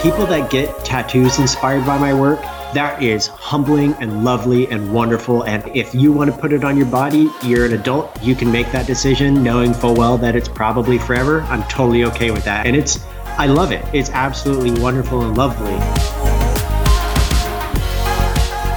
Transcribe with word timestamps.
people 0.00 0.24
that 0.26 0.48
get 0.48 0.84
tattoos 0.84 1.40
inspired 1.40 1.84
by 1.84 1.98
my 1.98 2.14
work, 2.14 2.40
that 2.72 3.02
is 3.02 3.26
humbling 3.26 3.94
and 3.94 4.22
lovely 4.24 4.68
and 4.68 4.92
wonderful. 4.92 5.42
And 5.42 5.64
if 5.76 5.92
you 5.92 6.12
want 6.12 6.32
to 6.32 6.36
put 6.40 6.52
it 6.52 6.62
on 6.62 6.76
your 6.76 6.86
body, 6.86 7.28
you're 7.42 7.66
an 7.66 7.72
adult, 7.72 8.22
you 8.22 8.36
can 8.36 8.52
make 8.52 8.70
that 8.70 8.86
decision 8.86 9.42
knowing 9.42 9.74
full 9.74 9.96
well 9.96 10.16
that 10.18 10.36
it's 10.36 10.48
probably 10.48 10.98
forever. 10.98 11.40
I'm 11.42 11.64
totally 11.64 12.04
okay 12.04 12.30
with 12.30 12.44
that. 12.44 12.64
And 12.64 12.76
it's, 12.76 13.04
I 13.38 13.46
love 13.46 13.72
it. 13.72 13.84
It's 13.92 14.10
absolutely 14.10 14.80
wonderful 14.80 15.22
and 15.22 15.36
lovely. 15.36 15.74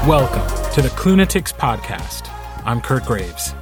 Welcome 0.10 0.74
to 0.74 0.82
the 0.82 0.92
Klunatics 0.96 1.54
Podcast. 1.54 2.32
I'm 2.66 2.82
Kirt 2.82 3.06
Graves. 3.06 3.54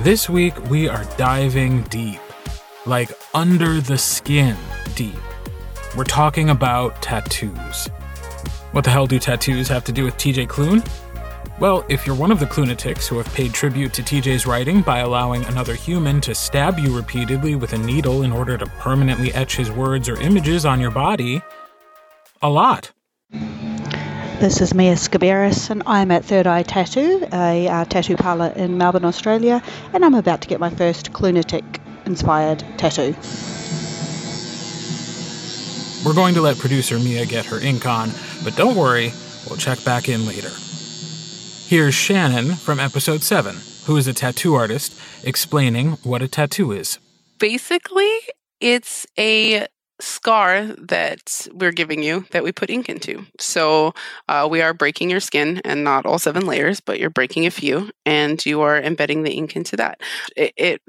This 0.00 0.30
week 0.30 0.58
we 0.70 0.88
are 0.88 1.04
diving 1.18 1.82
deep, 1.84 2.20
like 2.86 3.10
under 3.34 3.82
the 3.82 3.98
skin 3.98 4.56
deep. 4.94 5.18
We're 5.98 6.04
talking 6.04 6.48
about 6.48 7.02
tattoos. 7.02 7.88
What 8.70 8.84
the 8.84 8.90
hell 8.90 9.08
do 9.08 9.18
tattoos 9.18 9.66
have 9.66 9.82
to 9.82 9.90
do 9.90 10.04
with 10.04 10.14
TJ 10.14 10.46
Klune? 10.46 10.88
Well, 11.58 11.84
if 11.88 12.06
you're 12.06 12.14
one 12.14 12.30
of 12.30 12.38
the 12.38 12.46
Klunatics 12.46 13.08
who 13.08 13.16
have 13.16 13.26
paid 13.34 13.52
tribute 13.52 13.94
to 13.94 14.02
TJ's 14.04 14.46
writing 14.46 14.80
by 14.80 15.00
allowing 15.00 15.44
another 15.46 15.74
human 15.74 16.20
to 16.20 16.36
stab 16.36 16.78
you 16.78 16.96
repeatedly 16.96 17.56
with 17.56 17.72
a 17.72 17.78
needle 17.78 18.22
in 18.22 18.30
order 18.30 18.56
to 18.56 18.66
permanently 18.78 19.34
etch 19.34 19.56
his 19.56 19.72
words 19.72 20.08
or 20.08 20.14
images 20.20 20.64
on 20.64 20.78
your 20.78 20.92
body, 20.92 21.42
a 22.42 22.48
lot. 22.48 22.92
This 24.38 24.60
is 24.60 24.74
Mia 24.74 24.94
Sciberras, 24.94 25.68
and 25.68 25.82
I'm 25.84 26.12
at 26.12 26.24
Third 26.24 26.46
Eye 26.46 26.62
Tattoo, 26.62 27.26
a 27.32 27.66
uh, 27.66 27.84
tattoo 27.86 28.14
parlour 28.14 28.52
in 28.54 28.78
Melbourne, 28.78 29.04
Australia, 29.04 29.60
and 29.92 30.04
I'm 30.04 30.14
about 30.14 30.42
to 30.42 30.48
get 30.48 30.60
my 30.60 30.70
first 30.70 31.12
Klunatic 31.12 31.80
inspired 32.06 32.64
tattoo. 32.76 33.16
We're 36.04 36.14
going 36.14 36.34
to 36.34 36.40
let 36.40 36.58
producer 36.58 36.98
Mia 36.98 37.26
get 37.26 37.46
her 37.46 37.58
ink 37.58 37.84
on, 37.84 38.12
but 38.44 38.56
don't 38.56 38.76
worry, 38.76 39.12
we'll 39.48 39.58
check 39.58 39.82
back 39.84 40.08
in 40.08 40.26
later. 40.26 40.50
Here's 41.66 41.94
Shannon 41.94 42.54
from 42.54 42.78
episode 42.78 43.22
7, 43.22 43.56
who 43.84 43.96
is 43.96 44.06
a 44.06 44.14
tattoo 44.14 44.54
artist, 44.54 44.98
explaining 45.24 45.92
what 46.04 46.22
a 46.22 46.28
tattoo 46.28 46.72
is. 46.72 46.98
Basically, 47.38 48.12
it's 48.60 49.06
a 49.18 49.66
scar 50.00 50.66
that 50.78 51.48
we're 51.52 51.72
giving 51.72 52.02
you 52.02 52.24
that 52.30 52.44
we 52.44 52.52
put 52.52 52.70
ink 52.70 52.88
into. 52.88 53.26
So 53.38 53.94
uh, 54.28 54.46
we 54.50 54.62
are 54.62 54.72
breaking 54.72 55.10
your 55.10 55.20
skin 55.20 55.60
and 55.64 55.82
not 55.82 56.06
all 56.06 56.18
seven 56.18 56.46
layers, 56.46 56.80
but 56.80 57.00
you're 57.00 57.10
breaking 57.10 57.46
a 57.46 57.50
few 57.50 57.90
and 58.06 58.44
you 58.46 58.60
are 58.60 58.80
embedding 58.80 59.22
the 59.22 59.32
ink 59.32 59.56
into 59.56 59.76
that. 59.76 60.00
It, 60.36 60.52
it 60.56 60.82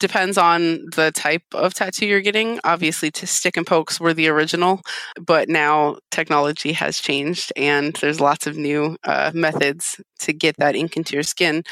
depends 0.00 0.38
on 0.38 0.86
the 0.94 1.12
type 1.14 1.42
of 1.52 1.74
tattoo 1.74 2.06
you're 2.06 2.20
getting. 2.20 2.58
Obviously, 2.64 3.10
to 3.12 3.26
stick 3.26 3.56
and 3.56 3.66
pokes 3.66 4.00
were 4.00 4.14
the 4.14 4.28
original, 4.28 4.80
but 5.20 5.48
now 5.48 5.98
technology 6.10 6.72
has 6.72 6.98
changed 6.98 7.52
and 7.56 7.94
there's 7.96 8.20
lots 8.20 8.46
of 8.46 8.56
new 8.56 8.96
uh, 9.04 9.32
methods 9.34 10.00
to 10.20 10.32
get 10.32 10.56
that 10.56 10.74
ink 10.74 10.96
into 10.96 11.14
your 11.14 11.22
skin, 11.22 11.62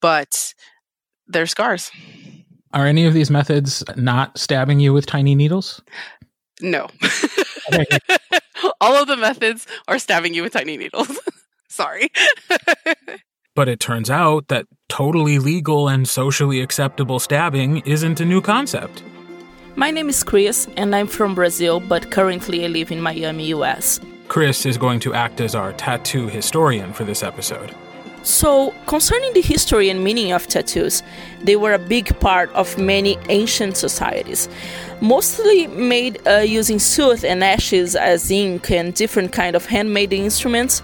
but 0.00 0.52
they're 1.26 1.46
scars. 1.46 1.90
Are 2.74 2.86
any 2.86 3.06
of 3.06 3.14
these 3.14 3.30
methods 3.30 3.84
not 3.96 4.36
stabbing 4.36 4.80
you 4.80 4.92
with 4.92 5.06
tiny 5.06 5.34
needles? 5.36 5.80
No. 6.64 6.88
All 8.80 8.96
of 8.96 9.06
the 9.06 9.18
methods 9.18 9.66
are 9.86 9.98
stabbing 9.98 10.32
you 10.32 10.42
with 10.42 10.54
tiny 10.54 10.78
needles. 10.78 11.18
Sorry. 11.68 12.08
but 13.54 13.68
it 13.68 13.80
turns 13.80 14.08
out 14.08 14.48
that 14.48 14.66
totally 14.88 15.38
legal 15.38 15.88
and 15.88 16.08
socially 16.08 16.60
acceptable 16.60 17.18
stabbing 17.18 17.78
isn't 17.84 18.20
a 18.20 18.24
new 18.24 18.40
concept. 18.40 19.02
My 19.76 19.90
name 19.90 20.08
is 20.08 20.22
Chris, 20.22 20.66
and 20.76 20.96
I'm 20.96 21.06
from 21.06 21.34
Brazil, 21.34 21.80
but 21.80 22.10
currently 22.10 22.64
I 22.64 22.68
live 22.68 22.90
in 22.90 23.00
Miami, 23.00 23.46
US. 23.48 24.00
Chris 24.28 24.64
is 24.64 24.78
going 24.78 25.00
to 25.00 25.12
act 25.12 25.42
as 25.42 25.54
our 25.54 25.74
tattoo 25.74 26.28
historian 26.28 26.94
for 26.94 27.04
this 27.04 27.22
episode. 27.22 27.74
So, 28.24 28.72
concerning 28.86 29.34
the 29.34 29.42
history 29.42 29.90
and 29.90 30.02
meaning 30.02 30.32
of 30.32 30.46
tattoos, 30.46 31.02
they 31.42 31.56
were 31.56 31.74
a 31.74 31.78
big 31.78 32.18
part 32.20 32.50
of 32.52 32.78
many 32.78 33.18
ancient 33.28 33.76
societies, 33.76 34.48
mostly 35.02 35.66
made 35.66 36.26
uh, 36.26 36.38
using 36.38 36.78
soot 36.78 37.22
and 37.22 37.44
ashes 37.44 37.94
as 37.94 38.30
ink 38.30 38.70
and 38.70 38.94
different 38.94 39.32
kind 39.32 39.54
of 39.54 39.66
handmade 39.66 40.14
instruments. 40.14 40.82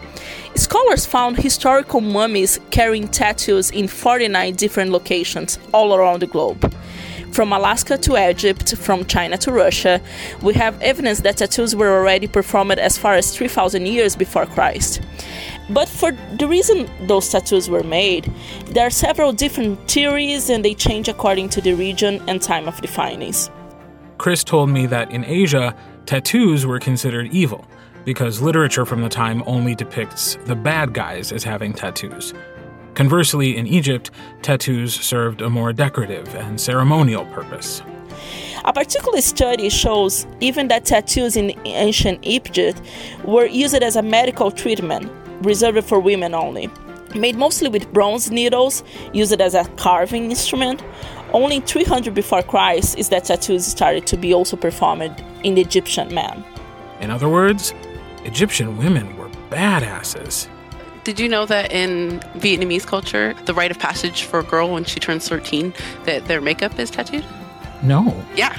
Scholars 0.54 1.06
found 1.06 1.38
historical 1.38 2.02
mummies 2.02 2.60
carrying 2.70 3.08
tattoos 3.08 3.70
in 3.70 3.88
49 3.88 4.54
different 4.56 4.90
locations 4.90 5.58
all 5.72 5.94
around 5.94 6.20
the 6.20 6.26
globe. 6.26 6.70
From 7.32 7.52
Alaska 7.52 7.96
to 7.96 8.16
Egypt, 8.28 8.76
from 8.76 9.06
China 9.06 9.38
to 9.38 9.52
Russia, 9.52 10.02
we 10.42 10.52
have 10.54 10.80
evidence 10.82 11.20
that 11.20 11.38
tattoos 11.38 11.74
were 11.74 11.96
already 11.98 12.26
performed 12.26 12.72
as 12.72 12.98
far 12.98 13.14
as 13.14 13.34
3000 13.34 13.86
years 13.86 14.14
before 14.14 14.44
Christ. 14.44 15.00
But 15.70 15.88
for 15.88 16.12
the 16.36 16.48
reason 16.48 16.90
those 17.06 17.28
tattoos 17.28 17.70
were 17.70 17.84
made, 17.84 18.32
there 18.66 18.86
are 18.86 18.90
several 18.90 19.32
different 19.32 19.88
theories 19.88 20.50
and 20.50 20.64
they 20.64 20.74
change 20.74 21.08
according 21.08 21.50
to 21.50 21.60
the 21.60 21.74
region 21.74 22.20
and 22.28 22.42
time 22.42 22.66
of 22.66 22.80
the 22.80 22.88
findings. 22.88 23.50
Chris 24.18 24.42
told 24.42 24.68
me 24.68 24.86
that 24.86 25.10
in 25.12 25.24
Asia, 25.24 25.74
tattoos 26.06 26.66
were 26.66 26.80
considered 26.80 27.32
evil 27.32 27.64
because 28.04 28.42
literature 28.42 28.84
from 28.84 29.02
the 29.02 29.08
time 29.08 29.44
only 29.46 29.74
depicts 29.74 30.36
the 30.46 30.56
bad 30.56 30.92
guys 30.92 31.30
as 31.30 31.44
having 31.44 31.72
tattoos. 31.72 32.34
Conversely, 32.94 33.56
in 33.56 33.66
Egypt, 33.68 34.10
tattoos 34.42 34.92
served 34.94 35.40
a 35.40 35.48
more 35.48 35.72
decorative 35.72 36.34
and 36.34 36.60
ceremonial 36.60 37.24
purpose. 37.26 37.82
A 38.64 38.72
particular 38.72 39.20
study 39.20 39.68
shows 39.70 40.26
even 40.40 40.68
that 40.68 40.84
tattoos 40.84 41.36
in 41.36 41.52
ancient 41.64 42.18
Egypt 42.22 42.82
were 43.24 43.46
used 43.46 43.82
as 43.82 43.96
a 43.96 44.02
medical 44.02 44.50
treatment 44.50 45.10
reserved 45.40 45.84
for 45.84 46.00
women 46.00 46.34
only. 46.34 46.70
Made 47.14 47.36
mostly 47.36 47.68
with 47.68 47.92
bronze 47.92 48.30
needles, 48.30 48.84
used 49.12 49.40
as 49.40 49.54
a 49.54 49.64
carving 49.76 50.30
instrument, 50.30 50.82
only 51.32 51.60
300 51.60 52.14
before 52.14 52.42
Christ 52.42 52.98
is 52.98 53.08
that 53.08 53.24
tattoos 53.24 53.66
started 53.66 54.06
to 54.06 54.16
be 54.16 54.32
also 54.34 54.56
performed 54.56 55.24
in 55.42 55.54
the 55.54 55.60
Egyptian 55.60 56.12
men. 56.14 56.44
In 57.00 57.10
other 57.10 57.28
words, 57.28 57.72
Egyptian 58.24 58.76
women 58.76 59.16
were 59.16 59.28
badasses. 59.50 60.48
Did 61.02 61.18
you 61.18 61.28
know 61.28 61.46
that 61.46 61.72
in 61.72 62.20
Vietnamese 62.36 62.86
culture, 62.86 63.34
the 63.46 63.54
rite 63.54 63.70
of 63.70 63.78
passage 63.78 64.24
for 64.24 64.40
a 64.40 64.44
girl 64.44 64.70
when 64.70 64.84
she 64.84 65.00
turns 65.00 65.28
13, 65.28 65.72
that 66.04 66.26
their 66.26 66.40
makeup 66.40 66.78
is 66.78 66.90
tattooed? 66.90 67.24
No. 67.82 68.14
Yeah. 68.36 68.54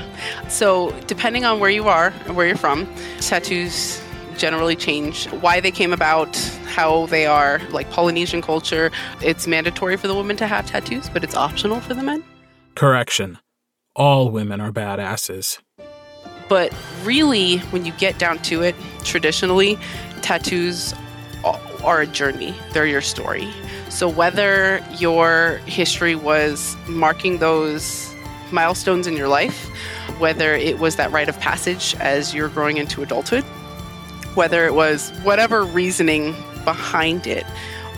So, 0.49 0.91
depending 1.05 1.45
on 1.45 1.59
where 1.59 1.69
you 1.69 1.87
are 1.87 2.11
and 2.25 2.35
where 2.35 2.47
you're 2.47 2.57
from, 2.57 2.91
tattoos 3.19 4.01
generally 4.41 4.75
change 4.75 5.28
why 5.28 5.59
they 5.59 5.69
came 5.69 5.94
about, 5.94 6.35
how 6.66 7.06
they 7.06 7.28
are. 7.28 7.62
Like 7.69 7.91
Polynesian 7.91 8.41
culture, 8.41 8.90
it's 9.22 9.46
mandatory 9.46 9.97
for 9.97 10.07
the 10.07 10.16
women 10.16 10.35
to 10.38 10.47
have 10.47 10.66
tattoos, 10.66 11.09
but 11.09 11.24
it's 11.24 11.35
optional 11.35 11.79
for 11.79 11.94
the 11.94 12.02
men. 12.02 12.24
Correction. 12.75 13.38
All 13.96 14.31
women 14.31 14.59
are 14.59 14.72
badasses. 14.72 15.59
But 16.50 16.74
really, 17.03 17.59
when 17.69 17.85
you 17.85 17.91
get 17.94 18.18
down 18.18 18.40
to 18.40 18.63
it, 18.63 18.75
traditionally, 19.03 19.78
tattoos 20.24 20.96
are 21.84 22.02
a 22.02 22.08
journey, 22.08 22.56
they're 22.73 22.88
your 22.88 23.02
story. 23.02 23.47
So, 23.90 24.09
whether 24.09 24.84
your 24.97 25.59
history 25.66 26.16
was 26.16 26.75
marking 26.88 27.38
those 27.38 28.13
milestones 28.52 29.06
in 29.06 29.16
your 29.16 29.28
life, 29.28 29.68
whether 30.18 30.56
it 30.56 30.79
was 30.79 30.96
that 30.96 31.12
rite 31.12 31.29
of 31.29 31.40
passage 31.40 31.96
as 32.00 32.34
you're 32.34 32.50
growing 32.50 32.78
into 32.78 33.02
adulthood, 33.02 33.46
whether 34.35 34.65
it 34.65 34.73
was 34.73 35.11
whatever 35.23 35.63
reasoning 35.63 36.35
behind 36.63 37.27
it, 37.27 37.45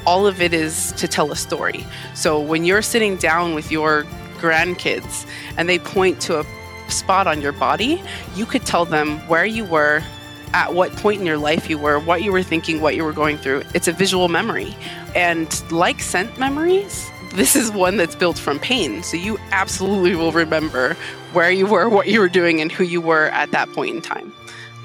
all 0.05 0.27
of 0.27 0.41
it 0.41 0.53
is 0.53 0.91
to 0.93 1.07
tell 1.07 1.31
a 1.31 1.35
story. 1.35 1.85
So 2.13 2.39
when 2.39 2.65
you're 2.65 2.81
sitting 2.81 3.17
down 3.17 3.55
with 3.55 3.71
your 3.71 4.03
grandkids 4.37 5.25
and 5.57 5.69
they 5.69 5.79
point 5.79 6.21
to 6.21 6.41
a 6.41 6.45
spot 6.89 7.27
on 7.27 7.41
your 7.41 7.53
body, 7.53 8.01
you 8.35 8.45
could 8.45 8.65
tell 8.65 8.85
them 8.85 9.19
where 9.27 9.45
you 9.45 9.65
were, 9.65 10.03
at 10.53 10.73
what 10.75 10.91
point 10.97 11.19
in 11.19 11.25
your 11.25 11.37
life 11.37 11.69
you 11.69 11.79
were, 11.79 11.99
what 11.99 12.21
you 12.21 12.31
were 12.31 12.43
thinking, 12.43 12.79
what 12.79 12.95
you 12.95 13.03
were 13.03 13.13
going 13.13 13.37
through. 13.37 13.63
It's 13.73 13.87
a 13.87 13.91
visual 13.91 14.27
memory. 14.27 14.75
And 15.15 15.71
like 15.71 15.99
scent 15.99 16.37
memories, 16.37 17.09
this 17.33 17.55
is 17.55 17.71
one 17.71 17.97
that's 17.97 18.15
built 18.15 18.37
from 18.37 18.59
pain. 18.59 19.01
So 19.01 19.17
you 19.17 19.39
absolutely 19.51 20.15
will 20.15 20.31
remember 20.31 20.95
where 21.31 21.49
you 21.49 21.65
were, 21.65 21.89
what 21.89 22.07
you 22.07 22.19
were 22.19 22.29
doing, 22.29 22.61
and 22.61 22.71
who 22.71 22.83
you 22.83 23.01
were 23.01 23.29
at 23.29 23.49
that 23.51 23.71
point 23.73 23.95
in 23.95 24.01
time 24.01 24.31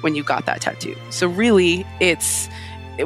when 0.01 0.15
you 0.15 0.23
got 0.23 0.45
that 0.45 0.61
tattoo. 0.61 0.95
So 1.09 1.27
really, 1.27 1.85
it's 1.99 2.49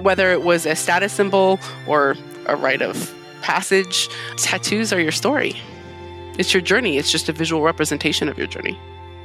whether 0.01 0.31
it 0.31 0.43
was 0.43 0.65
a 0.65 0.75
status 0.75 1.13
symbol 1.13 1.59
or 1.87 2.15
a 2.45 2.55
rite 2.55 2.81
of 2.81 3.13
passage, 3.41 4.09
tattoos 4.37 4.91
are 4.91 4.99
your 4.99 5.11
story. 5.11 5.55
It's 6.37 6.53
your 6.53 6.61
journey. 6.61 6.97
It's 6.97 7.11
just 7.11 7.29
a 7.29 7.33
visual 7.33 7.61
representation 7.61 8.27
of 8.27 8.37
your 8.37 8.47
journey. 8.47 8.79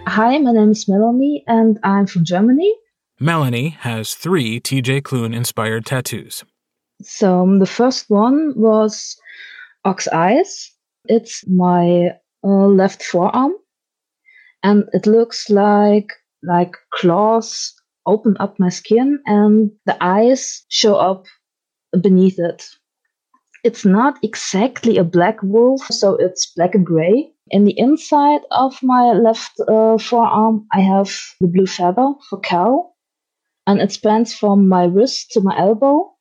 Hi, 0.06 0.38
my 0.38 0.52
name 0.52 0.70
is 0.70 0.88
Melanie 0.88 1.44
and 1.46 1.78
I'm 1.82 2.06
from 2.06 2.24
Germany. 2.24 2.74
Melanie 3.20 3.70
has 3.80 4.14
three 4.14 4.60
TJ 4.60 5.02
Klune 5.02 5.34
inspired 5.34 5.86
tattoos. 5.86 6.44
So 7.02 7.42
um, 7.42 7.58
the 7.58 7.66
first 7.66 8.10
one 8.10 8.52
was 8.56 9.16
ox 9.84 10.08
eyes. 10.08 10.72
It's 11.06 11.46
my 11.48 12.10
uh, 12.44 12.66
left 12.66 13.02
forearm 13.02 13.52
and 14.62 14.84
it 14.92 15.06
looks 15.06 15.48
like 15.48 16.12
like 16.42 16.74
claws 16.92 17.74
open 18.06 18.36
up 18.40 18.58
my 18.58 18.68
skin 18.68 19.20
and 19.26 19.70
the 19.86 19.96
eyes 20.02 20.64
show 20.68 20.96
up 20.96 21.26
beneath 22.02 22.38
it. 22.38 22.66
It's 23.64 23.84
not 23.84 24.18
exactly 24.22 24.96
a 24.98 25.04
black 25.04 25.42
wolf, 25.42 25.82
so 25.90 26.14
it's 26.16 26.52
black 26.56 26.74
and 26.74 26.84
gray. 26.86 27.32
In 27.50 27.64
the 27.64 27.78
inside 27.78 28.40
of 28.50 28.82
my 28.82 29.12
left 29.12 29.52
uh, 29.68 29.98
forearm, 29.98 30.66
I 30.72 30.80
have 30.80 31.10
the 31.40 31.46
blue 31.48 31.66
feather 31.66 32.14
for 32.28 32.40
cow, 32.40 32.92
and 33.66 33.80
it 33.80 33.92
spans 33.92 34.34
from 34.34 34.68
my 34.68 34.84
wrist 34.84 35.32
to 35.32 35.40
my 35.40 35.58
elbow, 35.58 36.14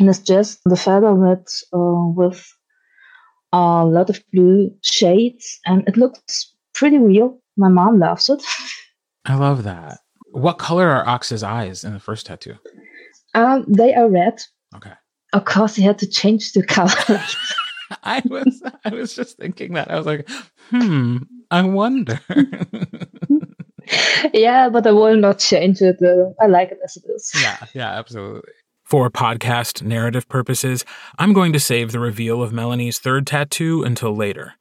and 0.00 0.08
it's 0.08 0.20
just 0.20 0.60
the 0.64 0.76
feather 0.76 1.14
with 1.14 1.46
uh, 1.72 2.06
with 2.16 2.46
a 3.52 3.84
lot 3.84 4.10
of 4.10 4.22
blue 4.32 4.70
shades, 4.82 5.60
and 5.66 5.86
it 5.88 5.96
looks 5.96 6.54
pretty 6.74 6.98
real. 6.98 7.40
My 7.56 7.68
mom 7.68 7.98
loves 7.98 8.28
it. 8.28 8.42
I 9.24 9.36
love 9.36 9.64
that. 9.64 9.98
What 10.32 10.58
color 10.58 10.88
are 10.88 11.08
Ox's 11.08 11.42
eyes 11.42 11.84
in 11.84 11.92
the 11.92 12.00
first 12.00 12.26
tattoo? 12.26 12.54
Um, 13.34 13.64
they 13.68 13.94
are 13.94 14.08
red. 14.08 14.40
Okay. 14.74 14.92
Of 15.32 15.44
course, 15.44 15.76
he 15.76 15.82
had 15.82 15.98
to 15.98 16.08
change 16.08 16.52
the 16.52 16.64
color. 16.64 16.90
I 18.02 18.22
was 18.24 18.62
I 18.84 18.90
was 18.90 19.14
just 19.14 19.36
thinking 19.36 19.74
that. 19.74 19.90
I 19.90 19.96
was 19.96 20.06
like, 20.06 20.28
hmm, 20.70 21.18
I 21.50 21.62
wonder. 21.62 22.20
yeah, 24.32 24.68
but 24.68 24.86
I 24.86 24.92
will 24.92 25.16
not 25.16 25.38
change 25.38 25.80
it. 25.80 26.00
Uh, 26.02 26.30
I 26.40 26.46
like 26.46 26.70
it 26.70 26.78
as 26.84 26.96
it 26.96 27.04
is. 27.14 27.32
yeah, 27.40 27.58
yeah, 27.74 27.90
absolutely. 27.90 28.52
For 28.84 29.10
podcast 29.10 29.82
narrative 29.82 30.28
purposes, 30.28 30.84
I'm 31.18 31.32
going 31.32 31.52
to 31.52 31.60
save 31.60 31.92
the 31.92 32.00
reveal 32.00 32.42
of 32.42 32.52
Melanie's 32.52 32.98
third 32.98 33.26
tattoo 33.26 33.84
until 33.84 34.14
later. 34.14 34.54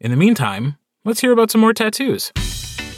In 0.00 0.10
the 0.10 0.16
meantime, 0.16 0.76
let's 1.04 1.20
hear 1.20 1.32
about 1.32 1.50
some 1.50 1.60
more 1.60 1.74
tattoos. 1.74 2.32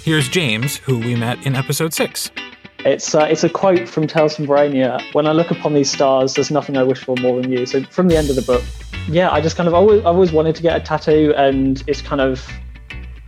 Here's 0.05 0.29
James, 0.29 0.79
who 0.79 0.99
we 0.99 1.15
met 1.15 1.47
in 1.47 1.55
episode 1.55 1.95
6. 1.95 2.33
It's 2.81 3.15
uh, 3.15 3.21
it's 3.21 3.45
a 3.45 3.49
quote 3.49 3.89
from 3.89 4.09
Tales 4.09 4.35
from 4.35 4.49
Verania. 4.49 5.01
When 5.15 5.29
I 5.29 5.31
look 5.33 5.53
upon 5.53 5.75
these 5.75 5.93
stars, 5.93 6.35
there's 6.35 6.51
nothing 6.51 6.77
I 6.77 6.83
wish 6.83 7.05
for 7.05 7.15
more 7.19 7.41
than 7.41 7.53
you. 7.53 7.65
So 7.67 7.85
from 7.85 8.09
the 8.09 8.17
end 8.17 8.29
of 8.29 8.35
the 8.35 8.43
book, 8.43 8.65
yeah, 9.07 9.31
I 9.31 9.41
just 9.41 9.55
kind 9.55 9.69
of 9.69 9.75
always 9.75 10.01
I've 10.01 10.07
always 10.07 10.33
wanted 10.33 10.57
to 10.57 10.63
get 10.63 10.77
a 10.77 10.81
tattoo, 10.85 11.33
and 11.37 11.85
it's 11.87 12.03
kind 12.03 12.21
of, 12.21 12.45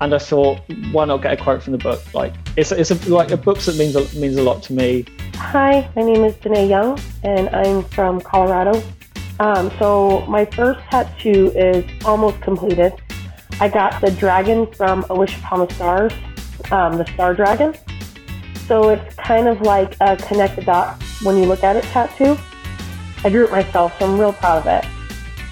and 0.01 0.13
I 0.13 0.19
thought, 0.19 0.63
why 0.91 1.05
not 1.05 1.23
get 1.23 1.35
a 1.35 1.37
quote 1.41 1.63
from 1.63 1.71
the 1.71 1.79
book? 1.79 2.03
Like 2.13 2.35
it's 2.57 2.73
it's 2.73 2.91
a, 2.91 3.09
like 3.09 3.31
a 3.31 3.37
book 3.37 3.61
that 3.61 3.77
means 3.77 3.95
a, 3.95 4.01
means 4.19 4.37
a 4.37 4.43
lot 4.43 4.61
to 4.65 4.73
me. 4.73 5.05
Hi, 5.37 5.89
my 5.95 6.03
name 6.03 6.25
is 6.25 6.35
Danae 6.39 6.69
Young, 6.69 6.99
and 7.23 7.51
I'm 7.51 7.85
from 7.85 8.21
Colorado. 8.21 8.83
Um, 9.39 9.71
so 9.79 10.27
my 10.27 10.45
first 10.45 10.81
tattoo 10.91 11.53
is 11.55 11.85
almost 12.05 12.41
completed. 12.41 12.95
I 13.61 13.69
got 13.69 14.01
the 14.01 14.11
dragon 14.11 14.67
from 14.73 15.07
A 15.09 15.15
Wish 15.15 15.39
Upon 15.39 15.69
the 15.69 15.73
Stars, 15.73 16.13
um, 16.71 16.99
the 16.99 17.07
Star 17.15 17.35
Dragon. 17.35 17.75
So 18.67 18.89
it's 18.91 19.15
kind 19.17 19.49
of 19.49 19.61
like 19.61 19.97
a 20.01 20.17
connect 20.17 20.57
the 20.57 20.63
dot 20.63 21.03
when 21.23 21.37
you 21.37 21.45
look 21.45 21.63
at 21.63 21.77
it 21.77 21.85
tattoo. 21.85 22.37
I 23.23 23.29
drew 23.29 23.45
it 23.45 23.51
myself, 23.51 23.99
so 23.99 24.07
I'm 24.07 24.19
real 24.19 24.33
proud 24.33 24.67
of 24.67 24.67
it. 24.67 24.91